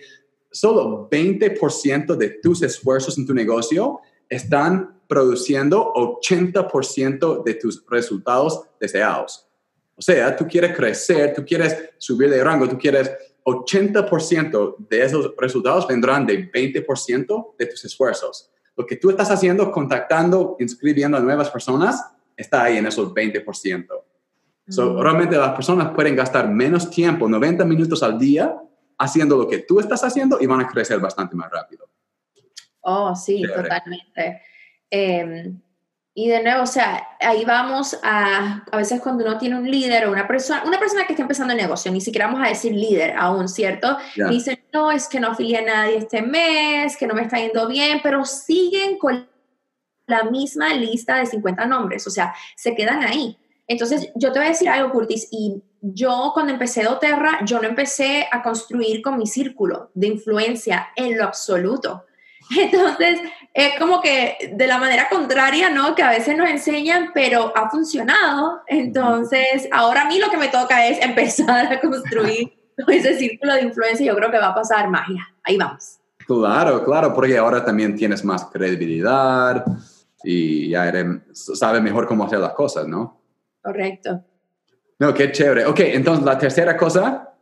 solo 0.50 1.08
20% 1.10 2.16
de 2.16 2.30
tus 2.42 2.62
esfuerzos 2.62 3.18
en 3.18 3.26
tu 3.26 3.34
negocio 3.34 4.00
están 4.28 5.00
produciendo 5.06 5.92
80% 5.94 7.44
de 7.44 7.54
tus 7.54 7.84
resultados 7.88 8.62
deseados. 8.80 9.45
O 9.96 10.02
sea, 10.02 10.36
tú 10.36 10.46
quieres 10.46 10.76
crecer, 10.76 11.32
tú 11.34 11.44
quieres 11.44 11.90
subir 11.98 12.30
de 12.30 12.44
rango, 12.44 12.68
tú 12.68 12.78
quieres 12.78 13.10
80% 13.44 14.88
de 14.88 15.02
esos 15.02 15.32
resultados 15.38 15.86
vendrán 15.86 16.26
de 16.26 16.50
20% 16.50 17.54
de 17.56 17.66
tus 17.66 17.84
esfuerzos. 17.84 18.50
Lo 18.76 18.84
que 18.84 18.96
tú 18.96 19.08
estás 19.08 19.30
haciendo, 19.30 19.70
contactando, 19.70 20.56
inscribiendo 20.58 21.16
a 21.16 21.20
nuevas 21.20 21.48
personas, 21.48 22.04
está 22.36 22.64
ahí 22.64 22.76
en 22.76 22.86
esos 22.86 23.14
20%. 23.14 23.86
So, 24.68 24.94
mm. 24.94 25.00
realmente 25.00 25.36
las 25.36 25.54
personas 25.54 25.94
pueden 25.94 26.16
gastar 26.16 26.48
menos 26.48 26.90
tiempo, 26.90 27.28
90 27.28 27.64
minutos 27.64 28.02
al 28.02 28.18
día, 28.18 28.60
haciendo 28.98 29.36
lo 29.36 29.48
que 29.48 29.58
tú 29.58 29.78
estás 29.78 30.02
haciendo 30.02 30.38
y 30.40 30.46
van 30.46 30.60
a 30.60 30.68
crecer 30.68 30.98
bastante 30.98 31.36
más 31.36 31.50
rápido. 31.50 31.88
Oh, 32.80 33.14
sí, 33.14 33.42
totalmente. 33.42 34.42
Em, 34.90 35.60
y 36.18 36.28
de 36.28 36.42
nuevo, 36.42 36.62
o 36.62 36.66
sea, 36.66 37.08
ahí 37.20 37.44
vamos 37.44 37.94
a, 38.02 38.64
a 38.72 38.76
veces 38.78 39.02
cuando 39.02 39.22
uno 39.22 39.36
tiene 39.36 39.58
un 39.58 39.70
líder 39.70 40.06
o 40.06 40.12
una 40.12 40.26
persona, 40.26 40.62
una 40.64 40.78
persona 40.78 41.04
que 41.06 41.12
está 41.12 41.20
empezando 41.20 41.52
el 41.52 41.58
negocio, 41.58 41.92
ni 41.92 42.00
siquiera 42.00 42.24
vamos 42.24 42.42
a 42.42 42.48
decir 42.48 42.72
líder 42.72 43.14
aún, 43.18 43.50
¿cierto? 43.50 43.98
Yeah. 44.14 44.28
Dicen, 44.28 44.58
no, 44.72 44.90
es 44.90 45.08
que 45.08 45.20
no 45.20 45.32
afilié 45.32 45.58
a 45.58 45.62
nadie 45.62 45.98
este 45.98 46.22
mes, 46.22 46.96
que 46.96 47.06
no 47.06 47.12
me 47.12 47.20
está 47.20 47.36
yendo 47.36 47.68
bien, 47.68 48.00
pero 48.02 48.24
siguen 48.24 48.96
con 48.96 49.28
la 50.06 50.24
misma 50.24 50.72
lista 50.72 51.18
de 51.18 51.26
50 51.26 51.66
nombres, 51.66 52.06
o 52.06 52.10
sea, 52.10 52.34
se 52.56 52.74
quedan 52.74 53.04
ahí. 53.04 53.36
Entonces, 53.66 54.10
yo 54.14 54.32
te 54.32 54.38
voy 54.38 54.46
a 54.46 54.52
decir 54.52 54.70
algo, 54.70 54.92
Curtis, 54.92 55.28
y 55.30 55.62
yo 55.82 56.30
cuando 56.32 56.50
empecé 56.50 56.84
doTERRA, 56.84 57.44
yo 57.44 57.60
no 57.60 57.68
empecé 57.68 58.26
a 58.32 58.42
construir 58.42 59.02
con 59.02 59.18
mi 59.18 59.26
círculo 59.26 59.90
de 59.92 60.06
influencia 60.06 60.88
en 60.96 61.18
lo 61.18 61.24
absoluto. 61.24 62.06
Entonces, 62.58 63.20
es 63.52 63.78
como 63.78 64.00
que 64.00 64.52
de 64.52 64.66
la 64.66 64.78
manera 64.78 65.08
contraria, 65.08 65.70
¿no? 65.70 65.94
Que 65.94 66.02
a 66.02 66.10
veces 66.10 66.36
nos 66.36 66.48
enseñan, 66.48 67.10
pero 67.14 67.52
ha 67.56 67.70
funcionado. 67.70 68.62
Entonces, 68.66 69.68
ahora 69.72 70.02
a 70.02 70.08
mí 70.08 70.18
lo 70.18 70.30
que 70.30 70.36
me 70.36 70.48
toca 70.48 70.86
es 70.86 71.02
empezar 71.02 71.72
a 71.72 71.80
construir 71.80 72.52
ese 72.88 73.16
círculo 73.18 73.54
de 73.54 73.62
influencia 73.62 74.04
y 74.04 74.08
yo 74.08 74.16
creo 74.16 74.30
que 74.30 74.38
va 74.38 74.48
a 74.48 74.54
pasar 74.54 74.88
magia. 74.88 75.26
Ahí 75.42 75.56
vamos. 75.56 75.98
Claro, 76.26 76.84
claro, 76.84 77.14
porque 77.14 77.38
ahora 77.38 77.64
también 77.64 77.94
tienes 77.94 78.24
más 78.24 78.44
credibilidad 78.46 79.64
y 80.24 80.70
ya 80.70 80.88
eres, 80.88 81.06
sabes 81.32 81.80
mejor 81.80 82.06
cómo 82.06 82.24
hacer 82.24 82.40
las 82.40 82.52
cosas, 82.52 82.86
¿no? 82.86 83.20
Correcto. 83.62 84.24
No, 84.98 85.14
qué 85.14 85.30
chévere. 85.30 85.66
Ok, 85.66 85.80
entonces 85.80 86.24
la 86.24 86.36
tercera 86.36 86.76
cosa, 86.76 87.32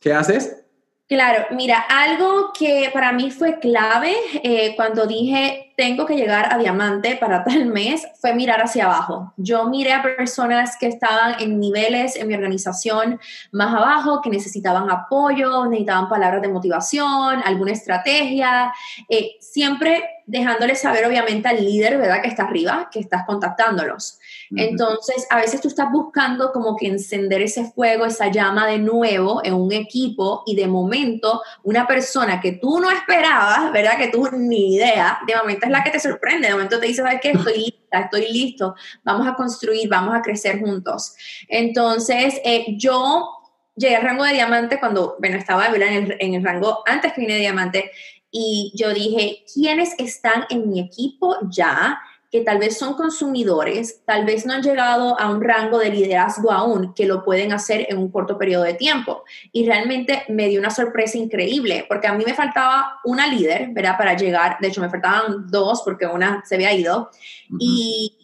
¿qué 0.00 0.12
haces? 0.12 0.64
Claro, 1.08 1.46
mira, 1.52 1.78
algo 1.88 2.52
que 2.52 2.90
para 2.92 3.12
mí 3.12 3.30
fue 3.30 3.58
clave 3.58 4.14
eh, 4.42 4.76
cuando 4.76 5.06
dije 5.06 5.72
tengo 5.74 6.04
que 6.04 6.16
llegar 6.16 6.52
a 6.52 6.58
diamante 6.58 7.16
para 7.16 7.44
tal 7.46 7.64
mes 7.66 8.06
fue 8.20 8.34
mirar 8.34 8.60
hacia 8.60 8.84
abajo. 8.84 9.32
Yo 9.38 9.66
miré 9.70 9.94
a 9.94 10.02
personas 10.02 10.76
que 10.78 10.86
estaban 10.86 11.40
en 11.40 11.58
niveles 11.58 12.16
en 12.16 12.28
mi 12.28 12.34
organización 12.34 13.18
más 13.52 13.72
abajo, 13.72 14.20
que 14.20 14.28
necesitaban 14.28 14.90
apoyo, 14.90 15.64
necesitaban 15.64 16.10
palabras 16.10 16.42
de 16.42 16.48
motivación, 16.48 17.40
alguna 17.42 17.72
estrategia, 17.72 18.74
eh, 19.08 19.36
siempre 19.40 20.04
dejándoles 20.26 20.80
saber 20.80 21.06
obviamente 21.06 21.48
al 21.48 21.64
líder, 21.64 21.96
¿verdad? 21.96 22.20
Que 22.20 22.28
está 22.28 22.42
arriba, 22.42 22.90
que 22.92 23.00
estás 23.00 23.24
contactándolos. 23.24 24.17
Entonces, 24.56 25.26
a 25.30 25.36
veces 25.36 25.60
tú 25.60 25.68
estás 25.68 25.90
buscando 25.92 26.52
como 26.52 26.76
que 26.76 26.86
encender 26.86 27.42
ese 27.42 27.70
fuego, 27.72 28.06
esa 28.06 28.28
llama 28.28 28.66
de 28.66 28.78
nuevo 28.78 29.40
en 29.44 29.54
un 29.54 29.72
equipo 29.72 30.42
y 30.46 30.56
de 30.56 30.66
momento 30.66 31.42
una 31.62 31.86
persona 31.86 32.40
que 32.40 32.52
tú 32.52 32.80
no 32.80 32.90
esperabas, 32.90 33.72
¿verdad? 33.72 33.98
Que 33.98 34.08
tú 34.08 34.28
ni 34.32 34.76
idea, 34.76 35.18
de 35.26 35.36
momento 35.36 35.66
es 35.66 35.72
la 35.72 35.84
que 35.84 35.90
te 35.90 36.00
sorprende, 36.00 36.48
de 36.48 36.54
momento 36.54 36.78
te 36.78 36.86
dice, 36.86 37.02
¿sabes 37.02 37.20
qué? 37.20 37.30
Estoy 37.30 37.58
lista, 37.58 38.00
estoy 38.00 38.32
listo, 38.32 38.74
vamos 39.04 39.26
a 39.26 39.34
construir, 39.34 39.88
vamos 39.88 40.14
a 40.14 40.22
crecer 40.22 40.60
juntos. 40.60 41.14
Entonces, 41.48 42.40
eh, 42.44 42.76
yo 42.76 43.34
llegué 43.76 43.96
al 43.96 44.02
rango 44.02 44.24
de 44.24 44.32
diamante 44.32 44.80
cuando, 44.80 45.16
bueno, 45.20 45.36
estaba 45.36 45.66
en 45.66 45.82
el, 45.82 46.16
en 46.18 46.34
el 46.34 46.44
rango 46.44 46.82
antes 46.86 47.12
que 47.12 47.20
vine 47.20 47.34
de 47.34 47.40
diamante 47.40 47.90
y 48.30 48.72
yo 48.74 48.92
dije, 48.92 49.44
¿quiénes 49.52 49.94
están 49.98 50.44
en 50.50 50.68
mi 50.68 50.80
equipo 50.80 51.36
ya? 51.50 51.98
Que 52.30 52.42
tal 52.42 52.58
vez 52.58 52.78
son 52.78 52.94
consumidores, 52.94 54.02
tal 54.04 54.26
vez 54.26 54.44
no 54.44 54.52
han 54.52 54.62
llegado 54.62 55.18
a 55.18 55.30
un 55.30 55.42
rango 55.42 55.78
de 55.78 55.90
liderazgo 55.90 56.52
aún, 56.52 56.92
que 56.92 57.06
lo 57.06 57.24
pueden 57.24 57.52
hacer 57.52 57.86
en 57.88 57.96
un 57.96 58.10
corto 58.10 58.36
periodo 58.36 58.64
de 58.64 58.74
tiempo. 58.74 59.24
Y 59.50 59.64
realmente 59.66 60.24
me 60.28 60.48
dio 60.48 60.60
una 60.60 60.70
sorpresa 60.70 61.16
increíble, 61.16 61.86
porque 61.88 62.06
a 62.06 62.12
mí 62.12 62.24
me 62.26 62.34
faltaba 62.34 63.00
una 63.04 63.26
líder, 63.26 63.70
¿verdad? 63.70 63.96
Para 63.96 64.14
llegar, 64.14 64.58
de 64.60 64.68
hecho 64.68 64.82
me 64.82 64.90
faltaban 64.90 65.46
dos 65.48 65.80
porque 65.82 66.06
una 66.06 66.42
se 66.46 66.56
había 66.56 66.72
ido. 66.74 67.10
y, 67.58 68.14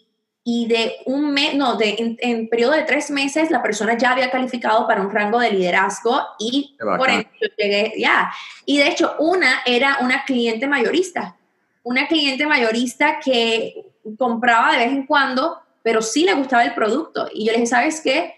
y, 0.45 0.67
de 0.67 0.97
un 1.07 1.33
mes, 1.33 1.55
no, 1.55 1.77
de, 1.77 2.19
en, 2.21 2.49
periodo 2.51 2.73
de 2.73 2.83
tres 2.83 3.11
meses 3.11 3.51
la 3.51 3.63
persona 3.63 3.97
ya 3.97 4.13
había 4.13 4.31
calificado 4.31 4.87
para 4.87 5.01
un 5.01 5.11
rango 5.11 5.39
de 5.39 5.51
liderazgo 5.51 6.21
y 6.39 6.77
por 6.79 7.09
ende 7.09 7.31
llegué, 7.57 7.95
ya. 7.97 8.31
Y 8.67 8.77
de 8.77 8.89
hecho 8.89 9.17
una 9.19 9.63
era 9.65 9.97
una 10.03 10.27
cliente 10.27 10.67
mayorista 10.67 11.39
una 11.85 12.09
cliente 12.09 12.47
mayorista 12.47 13.21
que 13.25 13.93
compraba 14.19 14.73
de 14.73 14.79
vez 14.79 14.89
en 14.89 15.07
cuando, 15.07 15.59
pero 15.83 16.03
sí 16.03 16.25
le 16.25 16.35
gustaba 16.35 16.65
el 16.65 16.75
producto. 16.75 17.29
Y 17.33 17.47
yo 17.47 17.53
le 17.53 17.59
dije, 17.59 17.69
¿sabes 17.69 18.01
qué? 18.01 18.35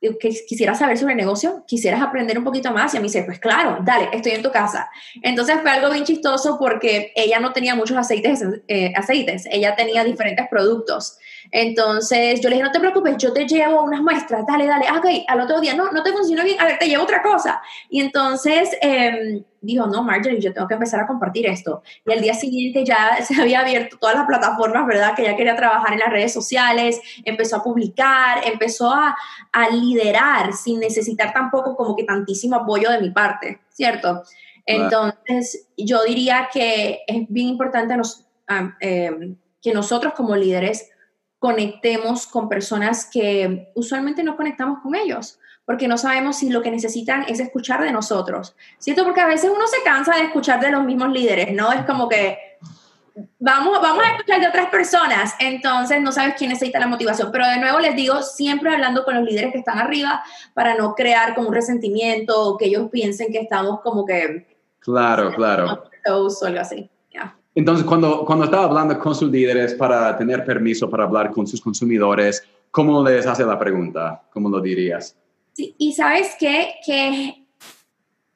que 0.00 0.30
quisiera 0.46 0.74
saber 0.74 0.96
sobre 0.96 1.14
el 1.14 1.18
negocio, 1.18 1.64
quisieras 1.66 2.00
aprender 2.00 2.38
un 2.38 2.44
poquito 2.44 2.70
más. 2.70 2.94
Y 2.94 2.98
a 2.98 3.00
mí 3.00 3.08
dice, 3.08 3.24
pues 3.24 3.40
claro, 3.40 3.78
dale, 3.82 4.08
estoy 4.12 4.32
en 4.32 4.42
tu 4.42 4.52
casa. 4.52 4.88
Entonces 5.22 5.56
fue 5.60 5.70
algo 5.70 5.90
bien 5.90 6.04
chistoso 6.04 6.56
porque 6.58 7.12
ella 7.16 7.40
no 7.40 7.52
tenía 7.52 7.74
muchos 7.74 7.96
aceites, 7.96 8.44
eh, 8.68 8.92
aceites, 8.94 9.46
ella 9.50 9.74
tenía 9.74 10.04
diferentes 10.04 10.46
productos. 10.48 11.18
Entonces 11.50 12.40
yo 12.40 12.48
le 12.48 12.56
dije, 12.56 12.66
no 12.66 12.72
te 12.72 12.80
preocupes, 12.80 13.16
yo 13.18 13.32
te 13.32 13.46
llevo 13.46 13.82
unas 13.82 14.00
muestras, 14.00 14.44
dale, 14.46 14.66
dale, 14.66 14.86
ah, 14.88 14.98
ok, 14.98 15.24
al 15.26 15.40
otro 15.40 15.60
día, 15.60 15.74
no, 15.74 15.90
no 15.90 16.02
te 16.02 16.12
funcionó 16.12 16.44
bien, 16.44 16.60
a 16.60 16.64
ver, 16.64 16.78
te 16.78 16.86
llevo 16.86 17.02
otra 17.02 17.22
cosa. 17.22 17.60
Y 17.90 18.00
entonces 18.00 18.70
eh, 18.80 19.42
dijo, 19.60 19.86
no, 19.86 20.02
Marjorie, 20.02 20.40
yo 20.40 20.52
tengo 20.52 20.68
que 20.68 20.74
empezar 20.74 21.00
a 21.00 21.06
compartir 21.06 21.46
esto. 21.46 21.82
Y 22.06 22.12
al 22.12 22.20
día 22.20 22.34
siguiente 22.34 22.84
ya 22.84 23.22
se 23.24 23.40
había 23.40 23.60
abierto 23.60 23.96
todas 23.98 24.16
las 24.16 24.26
plataformas, 24.26 24.86
¿verdad? 24.86 25.14
Que 25.14 25.22
ella 25.22 25.36
quería 25.36 25.56
trabajar 25.56 25.92
en 25.92 26.00
las 26.00 26.10
redes 26.10 26.32
sociales, 26.32 27.00
empezó 27.24 27.56
a 27.56 27.62
publicar, 27.62 28.40
empezó 28.44 28.92
a, 28.92 29.16
a 29.52 29.68
liderar 29.70 30.52
sin 30.52 30.80
necesitar 30.80 31.32
tampoco 31.32 31.76
como 31.76 31.96
que 31.96 32.04
tantísimo 32.04 32.56
apoyo 32.56 32.90
de 32.90 33.00
mi 33.00 33.10
parte, 33.10 33.60
¿cierto? 33.70 34.22
Entonces, 34.68 35.66
yo 35.78 36.04
diría 36.04 36.50
que 36.52 37.00
es 37.06 37.26
bien 37.30 37.48
importante 37.48 37.96
nos, 37.96 38.26
eh, 38.80 39.34
que 39.62 39.72
nosotros 39.72 40.12
como 40.12 40.36
líderes 40.36 40.90
conectemos 41.38 42.26
con 42.26 42.50
personas 42.50 43.08
que 43.10 43.70
usualmente 43.74 44.22
no 44.22 44.36
conectamos 44.36 44.80
con 44.82 44.94
ellos, 44.94 45.38
porque 45.68 45.86
no 45.86 45.98
sabemos 45.98 46.36
si 46.38 46.48
lo 46.48 46.62
que 46.62 46.70
necesitan 46.70 47.26
es 47.28 47.40
escuchar 47.40 47.82
de 47.82 47.92
nosotros. 47.92 48.56
¿Cierto? 48.78 49.04
Porque 49.04 49.20
a 49.20 49.26
veces 49.26 49.50
uno 49.54 49.66
se 49.66 49.82
cansa 49.84 50.16
de 50.16 50.22
escuchar 50.22 50.60
de 50.60 50.70
los 50.70 50.82
mismos 50.82 51.12
líderes, 51.12 51.52
¿no? 51.52 51.70
Es 51.70 51.84
como 51.84 52.08
que 52.08 52.38
vamos, 53.38 53.78
vamos 53.82 54.02
a 54.02 54.12
escuchar 54.12 54.40
de 54.40 54.48
otras 54.48 54.70
personas, 54.70 55.34
entonces 55.38 56.00
no 56.00 56.10
sabes 56.10 56.36
quién 56.38 56.48
necesita 56.48 56.80
la 56.80 56.86
motivación. 56.86 57.28
Pero 57.30 57.46
de 57.46 57.58
nuevo 57.58 57.80
les 57.80 57.94
digo, 57.94 58.22
siempre 58.22 58.72
hablando 58.72 59.04
con 59.04 59.16
los 59.16 59.24
líderes 59.24 59.52
que 59.52 59.58
están 59.58 59.78
arriba 59.78 60.22
para 60.54 60.74
no 60.74 60.94
crear 60.94 61.34
como 61.34 61.48
un 61.48 61.54
resentimiento 61.54 62.48
o 62.48 62.56
que 62.56 62.64
ellos 62.64 62.88
piensen 62.90 63.30
que 63.30 63.40
estamos 63.40 63.82
como 63.82 64.06
que... 64.06 64.46
Claro, 64.78 65.34
claro. 65.34 65.84
O 66.06 66.46
algo 66.46 66.60
así. 66.60 66.88
Entonces, 67.54 67.84
cuando, 67.84 68.24
cuando 68.24 68.46
estaba 68.46 68.64
hablando 68.64 68.98
con 68.98 69.14
sus 69.14 69.30
líderes 69.30 69.74
para 69.74 70.16
tener 70.16 70.46
permiso 70.46 70.88
para 70.88 71.04
hablar 71.04 71.30
con 71.30 71.46
sus 71.46 71.60
consumidores, 71.60 72.42
¿cómo 72.70 73.06
les 73.06 73.26
hace 73.26 73.44
la 73.44 73.58
pregunta? 73.58 74.22
¿Cómo 74.32 74.48
lo 74.48 74.62
dirías? 74.62 75.14
Y 75.58 75.92
sabes 75.92 76.36
qué? 76.38 76.76
Que 76.86 77.46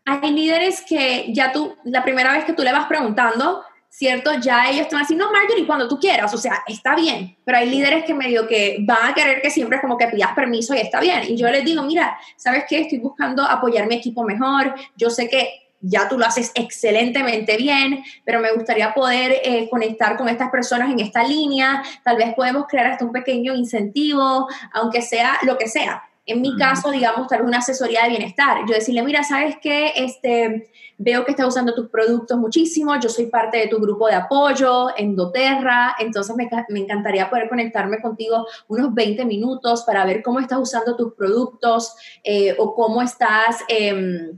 hay 0.05 0.33
líderes 0.33 0.83
que 0.83 1.33
ya 1.33 1.53
tú, 1.53 1.77
la 1.85 2.03
primera 2.03 2.33
vez 2.33 2.45
que 2.45 2.53
tú 2.53 2.63
le 2.63 2.73
vas 2.73 2.87
preguntando, 2.87 3.63
¿cierto? 3.89 4.33
Ya 4.41 4.69
ellos 4.69 4.83
están 4.83 5.03
así, 5.03 5.15
no, 5.15 5.31
Marjorie, 5.31 5.67
cuando 5.67 5.87
tú 5.87 5.99
quieras, 6.01 6.33
o 6.35 6.39
sea, 6.39 6.63
está 6.67 6.97
bien, 6.97 7.37
pero 7.45 7.59
hay 7.59 7.69
líderes 7.69 8.05
que 8.05 8.15
medio 8.15 8.49
que 8.49 8.79
van 8.81 9.11
a 9.11 9.15
querer 9.15 9.41
que 9.41 9.51
siempre 9.51 9.81
como 9.81 9.97
que 9.97 10.07
pidas 10.09 10.33
permiso 10.35 10.75
y 10.75 10.79
está 10.79 10.99
bien. 10.99 11.23
Y 11.29 11.37
yo 11.37 11.49
les 11.51 11.65
digo, 11.65 11.83
mira, 11.83 12.19
¿sabes 12.37 12.65
qué? 12.69 12.81
Estoy 12.81 12.99
buscando 12.99 13.45
apoyar 13.45 13.87
mi 13.87 13.97
equipo 13.97 14.25
mejor, 14.25 14.75
yo 14.97 15.11
sé 15.11 15.29
que 15.29 15.49
ya 15.83 16.09
tú 16.09 16.17
lo 16.17 16.25
haces 16.25 16.53
excelentemente 16.55 17.57
bien, 17.57 18.03
pero 18.25 18.41
me 18.41 18.53
gustaría 18.53 18.95
poder 18.95 19.41
eh, 19.45 19.69
conectar 19.69 20.17
con 20.17 20.29
estas 20.29 20.49
personas 20.51 20.91
en 20.91 21.01
esta 21.01 21.25
línea, 21.25 21.83
tal 22.05 22.17
vez 22.17 22.35
podemos 22.35 22.67
crear 22.69 22.87
hasta 22.87 23.05
un 23.05 23.13
pequeño 23.13 23.55
incentivo, 23.55 24.49
aunque 24.73 25.03
sea 25.03 25.39
lo 25.43 25.59
que 25.59 25.69
sea. 25.69 26.03
En 26.25 26.41
mi 26.41 26.57
caso, 26.57 26.91
digamos, 26.91 27.27
tal 27.27 27.41
vez 27.41 27.49
una 27.49 27.59
asesoría 27.59 28.05
de 28.05 28.11
bienestar. 28.11 28.59
Yo 28.69 28.75
decirle, 28.75 29.03
mira, 29.03 29.25
¿sabes 29.25 29.57
qué? 29.61 29.93
Este, 29.97 30.71
veo 30.97 31.25
que 31.25 31.33
estás 31.33 31.49
usando 31.49 31.75
tus 31.75 31.89
productos 31.89 32.39
muchísimo, 32.39 32.99
yo 33.01 33.09
soy 33.09 33.27
parte 33.27 33.59
de 33.59 33.67
tu 33.67 33.81
grupo 33.81 34.07
de 34.07 34.15
apoyo 34.15 34.97
en 34.97 35.17
doTERRA, 35.17 35.97
entonces 35.99 36.37
me, 36.37 36.49
me, 36.69 36.81
encantaría 36.81 37.29
poder 37.29 37.49
conectarme 37.49 38.01
contigo 38.01 38.47
unos 38.69 38.95
20 38.95 39.25
minutos 39.25 39.83
para 39.83 40.05
ver 40.05 40.23
cómo 40.23 40.39
estás 40.39 40.61
usando 40.61 40.95
tus 40.95 41.15
productos 41.15 41.97
eh, 42.23 42.55
o 42.59 42.75
cómo 42.75 43.03
estás... 43.03 43.61
Eh, 43.69 44.33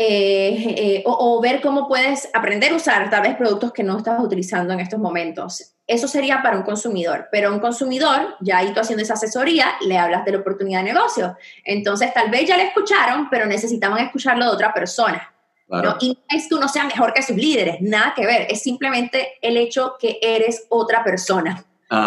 eh, 0.00 0.74
eh, 0.78 1.02
o, 1.06 1.40
ver 1.40 1.60
cómo 1.60 1.88
puedes 1.88 2.30
aprender 2.32 2.72
a 2.72 2.76
usar 2.76 3.10
tal 3.10 3.22
vez 3.22 3.34
productos 3.34 3.72
que 3.72 3.82
no 3.82 3.98
estás 3.98 4.22
utilizando 4.22 4.72
en 4.72 4.78
estos 4.78 5.00
momentos. 5.00 5.74
Eso 5.88 6.06
sería 6.06 6.42
para 6.42 6.56
un 6.56 6.62
consumidor, 6.62 7.28
pero 7.32 7.52
un 7.52 7.58
consumidor, 7.58 8.36
ya 8.40 8.58
ahí 8.58 8.72
tú 8.72 8.80
haciendo 8.80 9.02
esa 9.02 9.14
asesoría, 9.14 9.72
le 9.80 9.98
hablas 9.98 10.24
de 10.24 10.32
la 10.32 10.38
oportunidad 10.38 10.84
de 10.84 10.92
negocio. 10.92 11.36
Entonces, 11.64 12.14
tal 12.14 12.30
vez 12.30 12.46
ya 12.46 12.56
le 12.56 12.64
escucharon, 12.68 13.28
pero 13.28 13.46
necesitaban 13.46 13.98
escucharlo 13.98 14.44
de 14.44 14.50
otra 14.50 14.72
persona. 14.72 15.34
¿no? 15.68 15.96
Y 16.00 16.10
no 16.10 16.36
es 16.36 16.48
que 16.48 16.54
uno 16.54 16.68
sea 16.68 16.84
mejor 16.84 17.12
que 17.12 17.22
sus 17.22 17.36
líderes, 17.36 17.80
nada 17.80 18.14
que 18.14 18.24
ver, 18.24 18.46
es 18.48 18.62
simplemente 18.62 19.38
el 19.42 19.56
hecho 19.56 19.96
que 19.98 20.18
eres 20.22 20.66
otra 20.68 21.02
persona. 21.02 21.64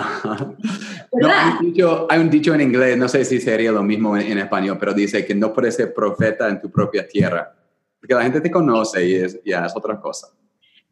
No, 1.14 1.28
hay, 1.28 1.52
un 1.60 1.74
dicho, 1.74 2.08
hay, 2.10 2.20
un 2.20 2.30
dicho, 2.30 2.54
en 2.54 2.62
inglés, 2.62 2.98
no 2.98 3.10
sé 3.10 3.26
si 3.26 3.42
sería 3.42 3.70
lo 3.74 3.84
mismo 3.84 4.16
en, 4.16 4.32
en 4.32 4.38
español, 4.38 4.78
pero 4.80 4.94
dice 4.94 5.26
que 5.26 5.36
no 5.36 5.52
puedes 5.52 5.76
ser 5.76 5.94
profeta 5.94 6.48
en 6.48 6.62
tu 6.62 6.72
propia 6.72 7.06
tierra 7.06 7.54
porque 8.02 8.16
la 8.16 8.24
gente 8.24 8.42
te 8.42 8.50
conoce 8.50 9.06
y 9.06 9.16
es, 9.16 9.40
ya 9.46 9.66
es 9.66 9.76
otra 9.76 10.00
cosa. 10.00 10.28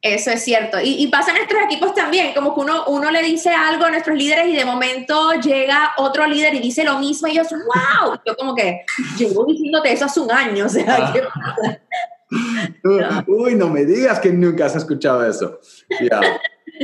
Eso 0.02 0.32
es 0.32 0.44
cierto. 0.44 0.78
Y, 0.82 1.08
pasa 1.08 1.32
en 1.32 1.38
nuestros 1.38 1.62
equipos 1.64 1.94
también, 1.94 2.34
como 2.34 2.56
que 2.56 2.62
uno, 2.62 2.86
uno 2.88 3.12
le 3.12 3.22
dice 3.22 3.50
algo 3.50 3.84
a 3.84 3.92
nuestros 3.92 4.18
líderes 4.18 4.48
y 4.48 4.56
de 4.56 4.64
momento 4.64 5.34
llega 5.34 5.92
otro 5.98 6.26
líder 6.26 6.54
y 6.56 6.60
dice 6.60 6.86
lo 6.86 7.00
mismo 7.00 7.28
y 7.28 7.32
ellos, 7.32 7.48
wow, 7.52 8.18
yo 8.26 8.36
como 8.38 8.56
que 8.56 8.86
llevo 9.18 9.46
diciéndote 9.46 9.92
eso 9.92 10.06
hace 10.06 10.22
un 10.22 10.32
año, 10.32 10.68
o 10.68 10.70
sea, 10.70 11.12
¿qué 11.14 11.22
pasa? 11.22 11.82
Uy, 13.28 13.56
no 13.56 13.70
me 13.70 13.86
digas 13.86 14.20
que 14.20 14.32
nunca 14.32 14.68
has 14.68 14.76
escuchado 14.76 15.28
eso. 15.28 15.60
Ya, 15.90 16.22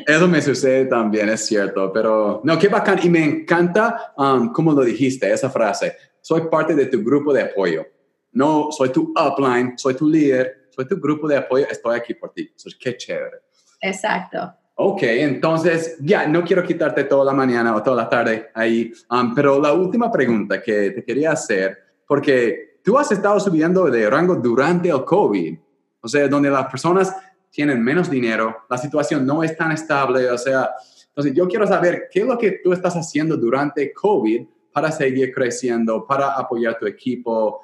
Eso 0.05 0.27
me 0.27 0.41
sucede 0.41 0.85
también, 0.85 1.29
es 1.29 1.45
cierto, 1.45 1.91
pero 1.93 2.41
no, 2.43 2.57
qué 2.57 2.67
bacán. 2.67 2.99
Y 3.03 3.09
me 3.09 3.23
encanta 3.23 4.13
um, 4.17 4.51
cómo 4.51 4.73
lo 4.73 4.83
dijiste, 4.83 5.31
esa 5.31 5.49
frase. 5.49 5.95
Soy 6.19 6.41
parte 6.49 6.73
de 6.75 6.87
tu 6.87 7.03
grupo 7.03 7.31
de 7.31 7.43
apoyo. 7.43 7.85
No, 8.33 8.69
soy 8.71 8.89
tu 8.89 9.13
upline, 9.15 9.77
soy 9.77 9.93
tu 9.93 10.09
líder, 10.09 10.64
soy 10.75 10.87
tu 10.87 10.99
grupo 10.99 11.27
de 11.27 11.37
apoyo, 11.37 11.65
estoy 11.69 11.97
aquí 11.97 12.13
por 12.13 12.31
ti. 12.33 12.51
Eso 12.55 12.69
es 12.69 12.75
qué 12.75 12.97
chévere. 12.97 13.37
Exacto. 13.81 14.53
Ok, 14.77 15.03
entonces 15.03 15.95
ya 16.01 16.27
no 16.27 16.43
quiero 16.43 16.61
quitarte 16.61 17.05
toda 17.05 17.23
la 17.23 17.31
mañana 17.31 17.73
o 17.73 17.81
toda 17.81 17.95
la 17.95 18.09
tarde 18.09 18.49
ahí, 18.53 18.91
um, 19.09 19.33
pero 19.33 19.61
la 19.61 19.71
última 19.71 20.11
pregunta 20.11 20.61
que 20.61 20.91
te 20.91 21.03
quería 21.03 21.31
hacer, 21.31 21.77
porque 22.05 22.79
tú 22.83 22.97
has 22.99 23.09
estado 23.09 23.39
subiendo 23.39 23.85
de 23.85 24.09
rango 24.09 24.35
durante 24.35 24.89
el 24.89 25.05
COVID, 25.05 25.57
o 26.01 26.07
sea, 26.09 26.27
donde 26.27 26.49
las 26.49 26.65
personas 26.67 27.15
tienen 27.49 27.81
menos 27.81 28.09
dinero, 28.09 28.65
la 28.69 28.77
situación 28.77 29.25
no 29.25 29.43
es 29.43 29.55
tan 29.55 29.71
estable, 29.71 30.29
o 30.29 30.37
sea, 30.37 30.71
entonces 31.07 31.33
yo 31.33 31.47
quiero 31.47 31.65
saber 31.65 32.09
qué 32.11 32.19
es 32.19 32.25
lo 32.25 32.37
que 32.37 32.59
tú 32.61 32.73
estás 32.73 32.97
haciendo 32.97 33.37
durante 33.37 33.93
COVID 33.93 34.45
para 34.73 34.91
seguir 34.91 35.33
creciendo, 35.33 36.05
para 36.05 36.33
apoyar 36.33 36.77
tu 36.77 36.85
equipo, 36.85 37.61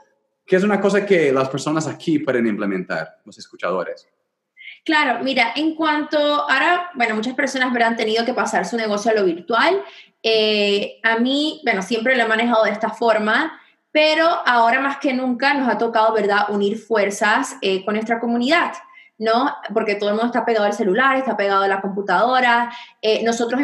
que 0.51 0.57
es 0.57 0.65
una 0.65 0.81
cosa 0.81 1.05
que 1.05 1.31
las 1.31 1.47
personas 1.47 1.87
aquí 1.87 2.19
pueden 2.19 2.45
implementar, 2.45 3.21
los 3.23 3.37
escuchadores. 3.37 4.05
Claro, 4.83 5.23
mira, 5.23 5.53
en 5.55 5.75
cuanto 5.75 6.17
ahora, 6.19 6.91
bueno, 6.93 7.15
muchas 7.15 7.35
personas 7.35 7.69
habrán 7.69 7.95
tenido 7.95 8.25
que 8.25 8.33
pasar 8.33 8.65
su 8.65 8.75
negocio 8.75 9.11
a 9.11 9.13
lo 9.13 9.23
virtual. 9.23 9.81
Eh, 10.21 10.99
a 11.03 11.19
mí, 11.19 11.61
bueno, 11.63 11.81
siempre 11.81 12.17
lo 12.17 12.23
he 12.23 12.27
manejado 12.27 12.65
de 12.65 12.71
esta 12.71 12.89
forma, 12.89 13.61
pero 13.93 14.27
ahora 14.45 14.81
más 14.81 14.97
que 14.97 15.13
nunca 15.13 15.53
nos 15.53 15.69
ha 15.69 15.77
tocado, 15.77 16.13
¿verdad?, 16.13 16.49
unir 16.49 16.77
fuerzas 16.77 17.55
eh, 17.61 17.85
con 17.85 17.93
nuestra 17.93 18.19
comunidad. 18.19 18.73
¿no? 19.17 19.55
Porque 19.71 19.93
todo 19.93 20.09
el 20.09 20.15
mundo 20.15 20.31
está 20.31 20.43
pegado 20.43 20.65
al 20.65 20.73
celular, 20.73 21.15
está 21.15 21.37
pegado 21.37 21.61
a 21.61 21.67
la 21.67 21.79
computadora. 21.79 22.73
Eh, 23.03 23.23
nosotros 23.23 23.61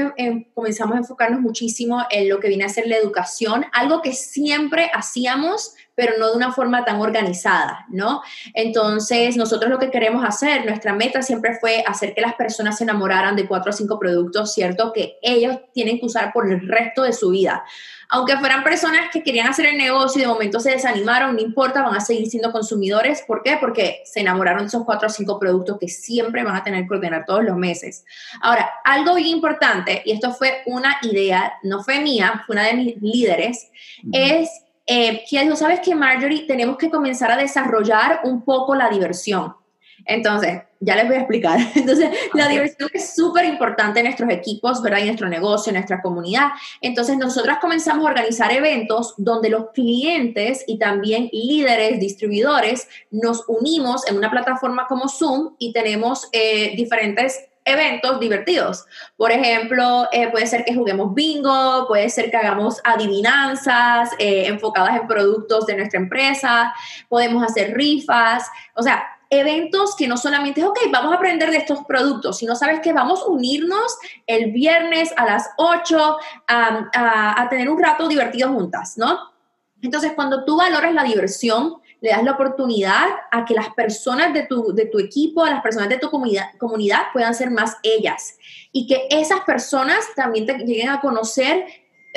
comenzamos 0.54 0.96
a 0.96 1.00
enfocarnos 1.00 1.42
muchísimo 1.42 2.06
en 2.12 2.30
lo 2.30 2.40
que 2.40 2.48
viene 2.48 2.64
a 2.64 2.70
ser 2.70 2.86
la 2.86 2.96
educación, 2.96 3.66
algo 3.74 4.04
que 4.04 4.14
siempre 4.14 4.92
hacíamos, 4.94 5.74
pero 5.98 6.14
no 6.20 6.30
de 6.30 6.38
una 6.38 6.54
forma 6.54 6.86
tan 6.86 7.02
organizada, 7.02 7.88
¿no? 7.90 8.22
Entonces, 8.54 9.36
nosotros 9.36 9.72
lo 9.72 9.80
que 9.80 9.90
queremos 9.90 10.24
hacer, 10.24 10.64
nuestra 10.64 10.94
meta 10.94 11.24
siempre 11.24 11.58
fue 11.60 11.84
hacer 11.88 12.14
que 12.14 12.22
las 12.22 12.36
personas 12.36 12.78
se 12.78 12.84
enamoraran 12.84 13.36
de 13.36 13.48
cuatro 13.48 13.72
o 13.72 13.74
cinco 13.74 13.98
productos, 13.98 14.54
¿cierto? 14.54 14.94
Que 14.94 15.18
ellos 15.24 15.58
tienen 15.74 16.00
que 16.00 16.06
usar 16.06 16.32
por 16.34 16.52
el 16.52 16.68
resto 16.68 17.02
de 17.02 17.14
su 17.14 17.32
vida. 17.32 17.66
Aunque 18.10 18.38
fueran 18.38 18.64
personas 18.64 19.10
que 19.12 19.24
querían 19.24 19.48
hacer 19.48 19.66
el 19.66 19.78
negocio 19.78 20.20
y 20.20 20.22
de 20.22 20.28
momento 20.28 20.60
se 20.60 20.70
desanimaron, 20.70 21.36
no 21.36 21.42
importa, 21.42 21.82
van 21.82 21.96
a 21.96 22.00
seguir 22.00 22.30
siendo 22.30 22.52
consumidores. 22.52 23.24
¿Por 23.26 23.42
qué? 23.42 23.58
Porque 23.60 24.04
se 24.06 24.20
enamoraron 24.20 24.62
de 24.62 24.68
esos 24.68 24.86
cuatro 24.86 25.08
o 25.08 25.12
cinco 25.12 25.40
productos 25.40 25.80
que 25.80 25.88
siempre 25.88 26.44
van 26.44 26.56
a 26.56 26.64
tener 26.64 26.88
que 26.88 26.94
ordenar 26.94 27.26
todos 27.26 27.44
los 27.44 27.58
meses. 27.58 28.06
Ahora, 28.40 28.70
algo 28.86 29.16
bien 29.16 29.30
importante, 29.30 30.04
y 30.06 30.12
esto 30.12 30.32
fue 30.32 30.62
una 30.68 30.96
idea, 31.02 31.54
no 31.64 31.84
fue 31.84 32.02
mía, 32.02 32.44
fue 32.46 32.54
una 32.54 32.66
de 32.66 32.74
mis 32.76 33.02
líderes, 33.02 33.72
es 34.14 34.62
eh, 34.88 35.24
que 35.30 35.42
dijo, 35.42 35.56
¿sabes 35.56 35.82
que 35.82 35.94
Marjorie? 35.94 36.48
Tenemos 36.48 36.78
que 36.78 36.90
comenzar 36.90 37.32
a 37.32 37.38
desarrollar 37.38 38.22
un 38.24 38.44
poco 38.44 38.74
la 38.74 38.90
diversión. 38.90 39.54
Entonces, 40.06 40.62
ya 40.80 40.96
les 40.96 41.08
voy 41.08 41.16
a 41.16 41.20
explicar. 41.20 41.60
Entonces, 41.76 42.10
la 42.34 42.48
diversión 42.48 42.90
es 42.94 43.14
súper 43.14 43.46
importante 43.46 44.00
en 44.00 44.06
nuestros 44.06 44.30
equipos, 44.32 44.82
¿verdad? 44.82 45.02
En 45.02 45.08
nuestro 45.08 45.28
negocio, 45.28 45.72
en 45.72 45.76
nuestra 45.76 46.02
comunidad. 46.02 46.50
Entonces, 46.82 47.18
nosotros 47.18 47.58
comenzamos 47.60 48.06
a 48.06 48.10
organizar 48.10 48.52
eventos 48.52 49.14
donde 49.18 49.50
los 49.50 49.72
clientes 49.72 50.64
y 50.68 50.80
también 50.80 51.30
líderes, 51.34 52.00
distribuidores, 52.00 52.88
nos 53.12 53.44
unimos 53.48 54.08
en 54.08 54.18
una 54.18 54.32
plataforma 54.32 54.88
como 54.88 55.10
Zoom 55.10 55.56
y 55.60 55.74
tenemos 55.74 56.30
eh, 56.32 56.74
diferentes 56.78 57.50
eventos 57.68 58.20
divertidos. 58.20 58.86
Por 59.16 59.32
ejemplo, 59.32 60.08
eh, 60.12 60.30
puede 60.30 60.48
ser 60.48 60.64
que 60.66 60.74
juguemos 60.74 61.14
bingo, 61.14 61.86
puede 61.88 62.10
ser 62.10 62.32
que 62.32 62.38
hagamos 62.38 62.80
adivinanzas 62.84 64.12
eh, 64.18 64.48
enfocadas 64.48 65.00
en 65.00 65.08
productos 65.08 65.66
de 65.66 65.76
nuestra 65.76 66.00
empresa, 66.00 66.74
podemos 67.10 67.44
hacer 67.44 67.76
rifas, 67.76 68.50
o 68.74 68.82
sea, 68.82 69.06
eventos 69.30 69.96
que 69.98 70.08
no 70.08 70.16
solamente 70.16 70.62
es, 70.62 70.68
ok, 70.68 70.80
vamos 70.90 71.12
a 71.12 71.18
aprender 71.18 71.52
de 71.52 71.58
estos 71.58 71.84
productos, 71.86 72.38
sino 72.38 72.56
sabes 72.56 72.80
que 72.80 72.94
vamos 72.94 73.22
a 73.22 73.26
unirnos 73.26 73.98
el 74.26 74.52
viernes 74.52 75.14
a 75.18 75.26
las 75.26 75.50
8 75.58 76.18
a, 76.48 77.42
a 77.42 77.50
tener 77.50 77.70
un 77.70 77.82
rato 77.82 78.08
divertido 78.08 78.54
juntas, 78.54 78.98
¿no? 78.98 79.20
Entonces, 79.82 80.14
cuando 80.16 80.44
tú 80.46 80.58
valoras 80.58 80.94
la 80.94 81.04
diversión, 81.04 81.82
le 82.02 82.10
das 82.10 82.24
la 82.24 82.34
oportunidad 82.34 83.06
a 83.32 83.46
que 83.46 83.54
las 83.54 83.70
personas 83.70 84.34
de 84.34 84.44
tu, 84.44 84.74
de 84.74 84.86
tu 84.86 85.00
equipo, 85.00 85.44
a 85.44 85.50
las 85.50 85.62
personas 85.62 85.90
de 85.90 85.98
tu 85.98 86.10
comunidad, 86.10 86.46
comunidad 86.58 87.04
puedan 87.12 87.34
ser 87.34 87.50
más 87.50 87.78
ellas 87.84 88.38
y 88.72 88.88
que 88.88 89.08
esas 89.10 89.42
personas 89.42 90.00
también 90.16 90.46
te 90.46 90.58
lleguen 90.60 90.90
a 90.90 91.02
conocer 91.02 91.66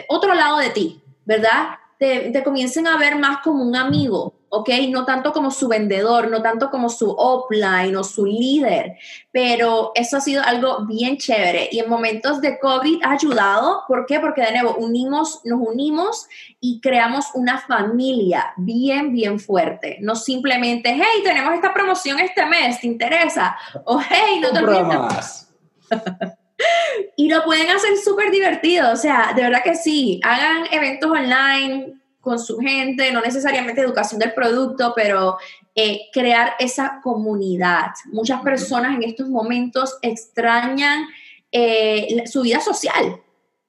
otro 0.09 0.35
lado 0.35 0.59
de 0.59 0.71
ti, 0.71 1.03
¿verdad? 1.25 1.79
Te, 1.99 2.31
te 2.31 2.43
comiencen 2.43 2.87
a 2.87 2.99
ver 2.99 3.17
más 3.19 3.39
como 3.43 3.63
un 3.63 3.77
amigo, 3.77 4.35
¿ok? 4.51 4.69
No 4.91 5.05
tanto 5.05 5.33
como 5.33 5.51
su 5.51 5.69
vendedor, 5.69 6.29
no 6.29 6.43
tanto 6.43 6.71
como 6.71 6.89
su 6.89 7.11
offline 7.11 7.97
o 7.97 8.05
su 8.05 8.27
líder, 8.27 8.97
pero 9.33 9.93
eso 9.95 10.17
ha 10.17 10.21
sido 10.21 10.43
algo 10.43 10.85
bien 10.87 11.17
chévere 11.17 11.69
y 11.73 11.79
en 11.79 11.89
momentos 11.89 12.41
de 12.41 12.59
COVID 12.59 13.03
ha 13.05 13.13
ayudado, 13.13 13.85
¿por 13.87 14.07
qué? 14.07 14.21
Porque 14.21 14.43
de 14.43 14.53
nuevo 14.53 14.75
unimos, 14.77 15.41
nos 15.45 15.61
unimos 15.61 16.27
y 16.61 16.81
creamos 16.81 17.27
una 17.35 17.59
familia 17.59 18.53
bien, 18.57 19.13
bien 19.13 19.39
fuerte, 19.39 19.99
no 20.01 20.17
simplemente, 20.17 20.93
hey, 20.95 21.23
tenemos 21.23 21.55
esta 21.55 21.73
promoción 21.73 22.19
este 22.19 22.45
mes, 22.45 22.81
¿te 22.81 22.89
interesa? 22.89 23.57
O 23.85 24.01
hey, 24.01 24.41
no 24.41 24.51
te 24.51 24.59
olvides. 24.59 25.49
y 27.17 27.29
lo 27.29 27.45
pueden 27.45 27.71
hacer 27.71 27.97
súper 27.99 28.33
divertido, 28.33 28.93
o 28.93 28.97
sea, 28.97 29.33
de 29.35 29.43
verdad 29.43 29.63
que 29.63 29.77
sí, 29.77 30.21
hagan 30.25 30.67
eventos 30.73 31.11
online, 31.11 32.00
con 32.21 32.39
su 32.39 32.59
gente, 32.59 33.13
no 33.13 33.21
necesariamente 33.21 33.81
educación 33.81 34.19
del 34.19 34.35
producto, 34.35 34.93
pero 34.95 35.39
eh, 35.75 36.03
crear 36.13 36.53
esa 36.59 37.01
comunidad. 37.03 37.91
Muchas 38.13 38.43
personas 38.43 38.95
en 38.97 39.05
estos 39.05 39.29
momentos 39.29 39.99
extrañan 40.03 41.07
eh, 41.53 42.25
su 42.27 42.43
vida 42.43 42.61
social. 42.61 43.21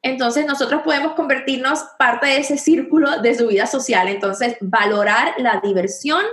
Entonces 0.02 0.46
nosotros 0.46 0.82
podemos 0.84 1.14
convertirnos 1.14 1.84
parte 2.00 2.28
de 2.28 2.38
ese 2.38 2.58
círculo 2.58 3.22
de 3.22 3.36
su 3.36 3.48
vida 3.48 3.68
social. 3.68 4.08
Entonces 4.08 4.58
valorar 4.60 5.36
la 5.38 5.62
diversión 5.64 6.24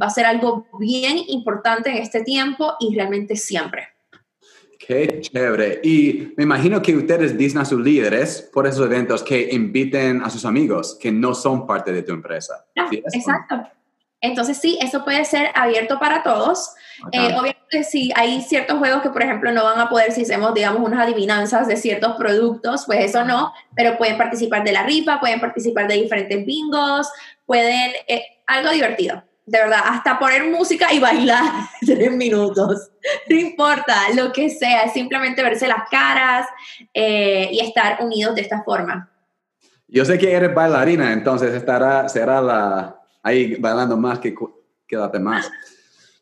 va 0.00 0.06
a 0.06 0.10
ser 0.10 0.26
algo 0.26 0.66
bien 0.78 1.18
importante 1.28 1.90
en 1.90 1.98
este 1.98 2.22
tiempo 2.22 2.74
y 2.80 2.94
realmente 2.94 3.36
siempre. 3.36 3.91
Qué 4.92 5.20
chévere. 5.20 5.80
Y 5.82 6.32
me 6.36 6.44
imagino 6.44 6.82
que 6.82 6.94
ustedes 6.96 7.36
dicen 7.36 7.60
a 7.60 7.64
sus 7.64 7.80
líderes 7.80 8.50
por 8.52 8.66
esos 8.66 8.84
eventos 8.84 9.22
que 9.22 9.48
inviten 9.52 10.22
a 10.22 10.30
sus 10.30 10.44
amigos 10.44 10.98
que 11.00 11.10
no 11.10 11.34
son 11.34 11.66
parte 11.66 11.92
de 11.92 12.02
tu 12.02 12.12
empresa. 12.12 12.64
Ah, 12.76 12.88
exacto. 12.90 13.62
Entonces 14.20 14.56
sí, 14.58 14.78
eso 14.80 15.04
puede 15.04 15.24
ser 15.24 15.50
abierto 15.54 15.98
para 15.98 16.22
todos. 16.22 16.74
Eh, 17.10 17.34
obviamente 17.34 17.82
sí, 17.82 18.12
hay 18.14 18.40
ciertos 18.42 18.78
juegos 18.78 19.02
que, 19.02 19.10
por 19.10 19.22
ejemplo, 19.22 19.50
no 19.50 19.64
van 19.64 19.80
a 19.80 19.88
poder 19.88 20.12
si 20.12 20.22
hacemos, 20.22 20.54
digamos, 20.54 20.80
unas 20.80 21.00
adivinanzas 21.00 21.66
de 21.66 21.76
ciertos 21.76 22.14
productos, 22.16 22.84
pues 22.86 23.04
eso 23.04 23.24
no, 23.24 23.52
pero 23.74 23.98
pueden 23.98 24.16
participar 24.16 24.62
de 24.62 24.70
la 24.70 24.84
rifa, 24.84 25.18
pueden 25.18 25.40
participar 25.40 25.88
de 25.88 25.94
diferentes 25.94 26.46
bingos, 26.46 27.10
pueden, 27.46 27.92
eh, 28.06 28.22
algo 28.46 28.70
divertido, 28.70 29.24
de 29.44 29.58
verdad, 29.58 29.80
hasta 29.84 30.18
poner 30.18 30.44
música 30.44 30.92
y 30.92 31.00
bailar 31.00 31.44
tres 31.80 32.12
minutos, 32.12 32.90
no 33.28 33.36
importa, 33.36 34.10
lo 34.14 34.32
que 34.32 34.48
sea, 34.50 34.88
simplemente 34.88 35.42
verse 35.42 35.66
las 35.66 35.88
caras 35.90 36.46
eh, 36.94 37.48
y 37.52 37.60
estar 37.60 37.98
unidos 38.02 38.34
de 38.34 38.42
esta 38.42 38.62
forma. 38.62 39.10
Yo 39.88 40.04
sé 40.04 40.18
que 40.18 40.32
eres 40.32 40.54
bailarina, 40.54 41.12
entonces 41.12 41.52
estará, 41.54 42.08
será 42.08 42.40
la 42.40 42.96
ahí 43.22 43.56
bailando 43.56 43.96
más 43.96 44.18
que 44.18 44.34
quédate 44.86 45.18
más. 45.18 45.50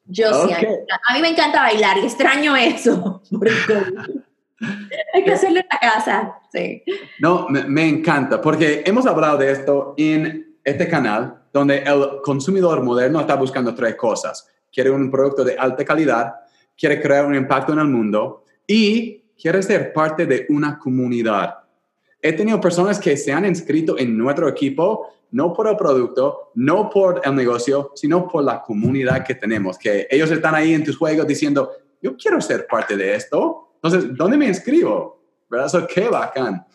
Yo 0.04 0.48
sí, 0.48 0.52
a 0.52 1.14
mí 1.14 1.20
me 1.20 1.28
encanta 1.28 1.62
bailar 1.62 1.98
y 1.98 2.06
extraño 2.06 2.56
eso. 2.56 3.22
Hay 5.14 5.24
que 5.24 5.32
hacerlo 5.32 5.60
en 5.60 5.66
la 5.70 5.78
casa, 5.78 6.34
sí. 6.52 6.82
No, 7.20 7.48
me, 7.48 7.64
me, 7.64 7.88
encanta, 7.88 8.40
porque 8.40 8.82
hemos 8.84 9.06
hablado 9.06 9.38
de 9.38 9.52
esto 9.52 9.94
en 9.96 10.49
este 10.70 10.88
canal, 10.88 11.42
donde 11.52 11.78
el 11.78 12.20
consumidor 12.22 12.82
moderno 12.82 13.20
está 13.20 13.34
buscando 13.34 13.74
tres 13.74 13.94
cosas. 13.96 14.48
Quiere 14.72 14.90
un 14.90 15.10
producto 15.10 15.44
de 15.44 15.56
alta 15.56 15.84
calidad, 15.84 16.34
quiere 16.76 17.00
crear 17.00 17.26
un 17.26 17.34
impacto 17.34 17.72
en 17.72 17.80
el 17.80 17.88
mundo 17.88 18.44
y 18.66 19.24
quiere 19.40 19.62
ser 19.62 19.92
parte 19.92 20.26
de 20.26 20.46
una 20.48 20.78
comunidad. 20.78 21.54
He 22.22 22.32
tenido 22.32 22.60
personas 22.60 22.98
que 22.98 23.16
se 23.16 23.32
han 23.32 23.46
inscrito 23.46 23.98
en 23.98 24.16
nuestro 24.16 24.48
equipo 24.48 25.08
no 25.32 25.52
por 25.52 25.68
el 25.68 25.76
producto, 25.76 26.50
no 26.54 26.90
por 26.90 27.20
el 27.24 27.34
negocio, 27.34 27.92
sino 27.94 28.26
por 28.26 28.44
la 28.44 28.62
comunidad 28.62 29.24
que 29.24 29.34
tenemos, 29.34 29.78
que 29.78 30.06
ellos 30.10 30.30
están 30.30 30.54
ahí 30.54 30.74
en 30.74 30.84
tus 30.84 30.96
juegos 30.96 31.26
diciendo, 31.26 31.70
yo 32.02 32.16
quiero 32.16 32.40
ser 32.40 32.66
parte 32.66 32.96
de 32.96 33.14
esto. 33.14 33.74
Entonces, 33.76 34.10
¿dónde 34.16 34.36
me 34.36 34.46
inscribo? 34.46 35.22
¿Verdad? 35.48 35.66
Eso 35.66 35.86
qué 35.86 36.08
bacán. 36.08 36.66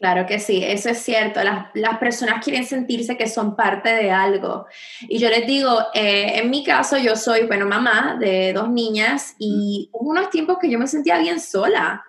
Claro 0.00 0.24
que 0.26 0.40
sí, 0.40 0.64
eso 0.64 0.88
es 0.88 0.98
cierto. 0.98 1.44
Las, 1.44 1.66
las, 1.74 1.98
personas 1.98 2.42
quieren 2.42 2.64
sentirse 2.64 3.18
que 3.18 3.28
son 3.28 3.54
parte 3.54 3.90
de 3.90 4.10
algo. 4.10 4.66
Y 5.02 5.18
yo 5.18 5.28
les 5.28 5.46
digo, 5.46 5.78
eh, 5.92 6.38
en 6.38 6.48
mi 6.48 6.64
caso, 6.64 6.96
yo 6.96 7.16
soy, 7.16 7.42
bueno, 7.46 7.66
mamá 7.66 8.16
de 8.18 8.54
dos 8.54 8.70
niñas 8.70 9.34
y 9.38 9.90
hubo 9.92 10.08
unos 10.08 10.30
tiempos 10.30 10.56
que 10.58 10.70
yo 10.70 10.78
me 10.78 10.86
sentía 10.86 11.18
bien 11.18 11.38
sola. 11.38 12.02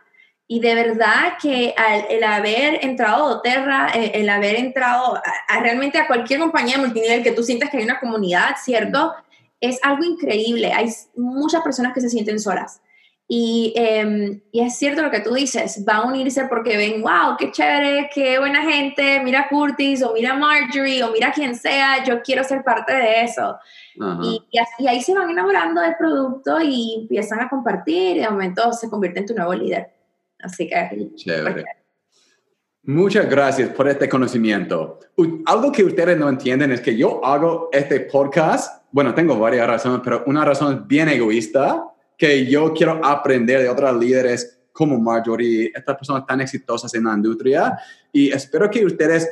Y 0.47 0.61
de 0.61 0.73
verdad 0.73 1.33
que 1.41 1.75
el 2.09 2.23
haber 2.23 2.85
entrado 2.85 3.25
a 3.25 3.29
Doterra, 3.33 3.91
eh, 3.93 4.13
el, 4.15 4.29
haber 4.29 4.55
entrado 4.55 5.21
a, 5.49 5.59
realmente 5.59 5.97
a 5.97 6.07
cualquier 6.07 6.39
compañía 6.39 6.77
multinivel 6.77 7.23
que 7.23 7.33
tú 7.33 7.43
sientas 7.43 7.69
que 7.69 7.77
hay 7.77 7.83
una 7.83 7.99
comunidad, 7.99 8.55
¿cierto? 8.63 9.13
Es 9.59 9.79
algo 9.83 10.05
increíble. 10.05 10.71
Hay 10.71 10.89
muchas 11.17 11.61
personas 11.61 11.93
que 11.93 11.99
se 11.99 12.09
sienten 12.09 12.39
solas. 12.39 12.81
Y, 13.33 13.71
em, 13.77 14.41
y, 14.51 14.59
es 14.59 14.75
cierto 14.77 15.01
lo 15.01 15.09
que 15.09 15.21
tú 15.21 15.33
dices, 15.33 15.85
va 15.87 15.99
a 15.99 16.05
unirse 16.05 16.47
porque 16.49 16.75
ven, 16.75 17.01
wow, 17.01 17.37
qué 17.39 17.49
chévere, 17.49 18.09
qué 18.13 18.37
buena 18.37 18.61
gente, 18.69 19.21
mira 19.23 19.47
Curtis 19.47 20.03
o 20.03 20.11
mira 20.11 20.33
Marjorie 20.33 21.01
o 21.01 21.13
mira 21.13 21.31
quien 21.31 21.55
sea, 21.55 22.03
yo 22.03 22.21
quiero 22.23 22.43
ser 22.43 22.61
parte 22.61 22.93
de 22.93 23.21
eso. 23.23 23.57
Y, 24.21 24.43
y, 24.51 24.87
ahí 24.87 25.01
se 25.01 25.13
van 25.13 25.29
enamorando 25.29 25.79
del 25.79 25.95
producto 25.95 26.59
y 26.61 27.03
empiezan 27.03 27.39
a 27.39 27.47
compartir 27.47 28.17
y 28.17 28.19
de 28.19 28.29
momento 28.29 28.73
se 28.73 28.89
convierte 28.89 29.21
en 29.21 29.25
tu 29.27 29.33
nuevo 29.33 29.53
líder. 29.53 29.93
Así 30.43 30.67
que... 30.67 31.11
Chévere. 31.15 31.63
Muchas 32.83 33.29
gracias 33.29 33.69
por 33.69 33.87
este 33.87 34.09
conocimiento. 34.09 34.99
Algo 35.45 35.71
que 35.71 35.85
ustedes 35.85 36.17
no 36.17 36.27
entienden 36.27 36.73
es 36.73 36.81
que 36.81 36.97
yo 36.97 37.23
hago 37.23 37.69
este 37.71 38.01
podcast, 38.01 38.83
bueno, 38.91 39.13
tengo 39.13 39.39
varias 39.39 39.67
razones, 39.67 40.01
pero 40.03 40.23
una 40.25 40.43
razón 40.43 40.73
es 40.73 40.87
bien 40.87 41.07
egoísta, 41.07 41.90
que 42.21 42.45
yo 42.45 42.71
quiero 42.71 43.03
aprender 43.03 43.63
de 43.63 43.69
otros 43.69 43.97
líderes 43.97 44.59
como 44.71 44.99
Marjorie, 44.99 45.71
estas 45.73 45.95
personas 45.95 46.23
tan 46.27 46.39
exitosas 46.39 46.93
en 46.93 47.05
la 47.05 47.15
industria, 47.15 47.75
y 48.13 48.29
espero 48.29 48.69
que 48.69 48.85
ustedes 48.85 49.27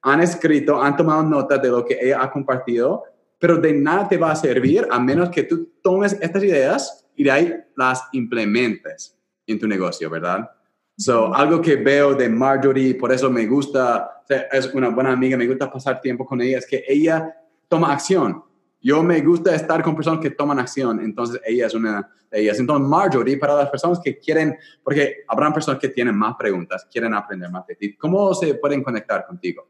han 0.00 0.20
escrito, 0.20 0.82
han 0.82 0.96
tomado 0.96 1.22
nota 1.22 1.56
de 1.56 1.68
lo 1.68 1.84
que 1.84 1.96
ella 2.02 2.20
ha 2.20 2.32
compartido, 2.32 3.04
pero 3.38 3.58
de 3.58 3.72
nada 3.72 4.08
te 4.08 4.16
va 4.16 4.32
a 4.32 4.34
servir 4.34 4.88
a 4.90 4.98
menos 4.98 5.30
que 5.30 5.44
tú 5.44 5.70
tomes 5.80 6.18
estas 6.20 6.42
ideas 6.42 7.06
y 7.14 7.22
de 7.22 7.30
ahí 7.30 7.54
las 7.76 8.02
implementes 8.10 9.16
en 9.46 9.60
tu 9.60 9.68
negocio, 9.68 10.10
¿verdad? 10.10 10.50
So, 10.98 11.32
algo 11.32 11.62
que 11.62 11.76
veo 11.76 12.12
de 12.12 12.28
Marjorie, 12.28 12.96
por 12.96 13.12
eso 13.12 13.30
me 13.30 13.46
gusta, 13.46 14.24
es 14.50 14.66
una 14.74 14.88
buena 14.88 15.12
amiga, 15.12 15.36
me 15.36 15.46
gusta 15.46 15.70
pasar 15.70 16.00
tiempo 16.00 16.26
con 16.26 16.40
ella, 16.40 16.58
es 16.58 16.66
que 16.66 16.82
ella 16.88 17.36
toma 17.68 17.92
acción. 17.92 18.42
Yo 18.82 19.02
me 19.02 19.20
gusta 19.20 19.54
estar 19.54 19.82
con 19.82 19.94
personas 19.94 20.20
que 20.20 20.30
toman 20.30 20.58
acción, 20.58 21.00
entonces 21.00 21.38
ella 21.46 21.66
es 21.66 21.74
una 21.74 22.10
de 22.30 22.40
ellas. 22.40 22.58
Entonces, 22.58 22.88
Marjorie, 22.88 23.36
para 23.36 23.54
las 23.54 23.68
personas 23.70 24.00
que 24.02 24.18
quieren, 24.18 24.56
porque 24.82 25.18
habrán 25.28 25.52
personas 25.52 25.78
que 25.80 25.88
tienen 25.88 26.16
más 26.16 26.34
preguntas, 26.36 26.88
quieren 26.90 27.14
aprender 27.14 27.50
más 27.50 27.66
de 27.66 27.76
ti, 27.76 27.94
¿cómo 27.96 28.34
se 28.34 28.54
pueden 28.54 28.82
conectar 28.82 29.24
contigo? 29.26 29.68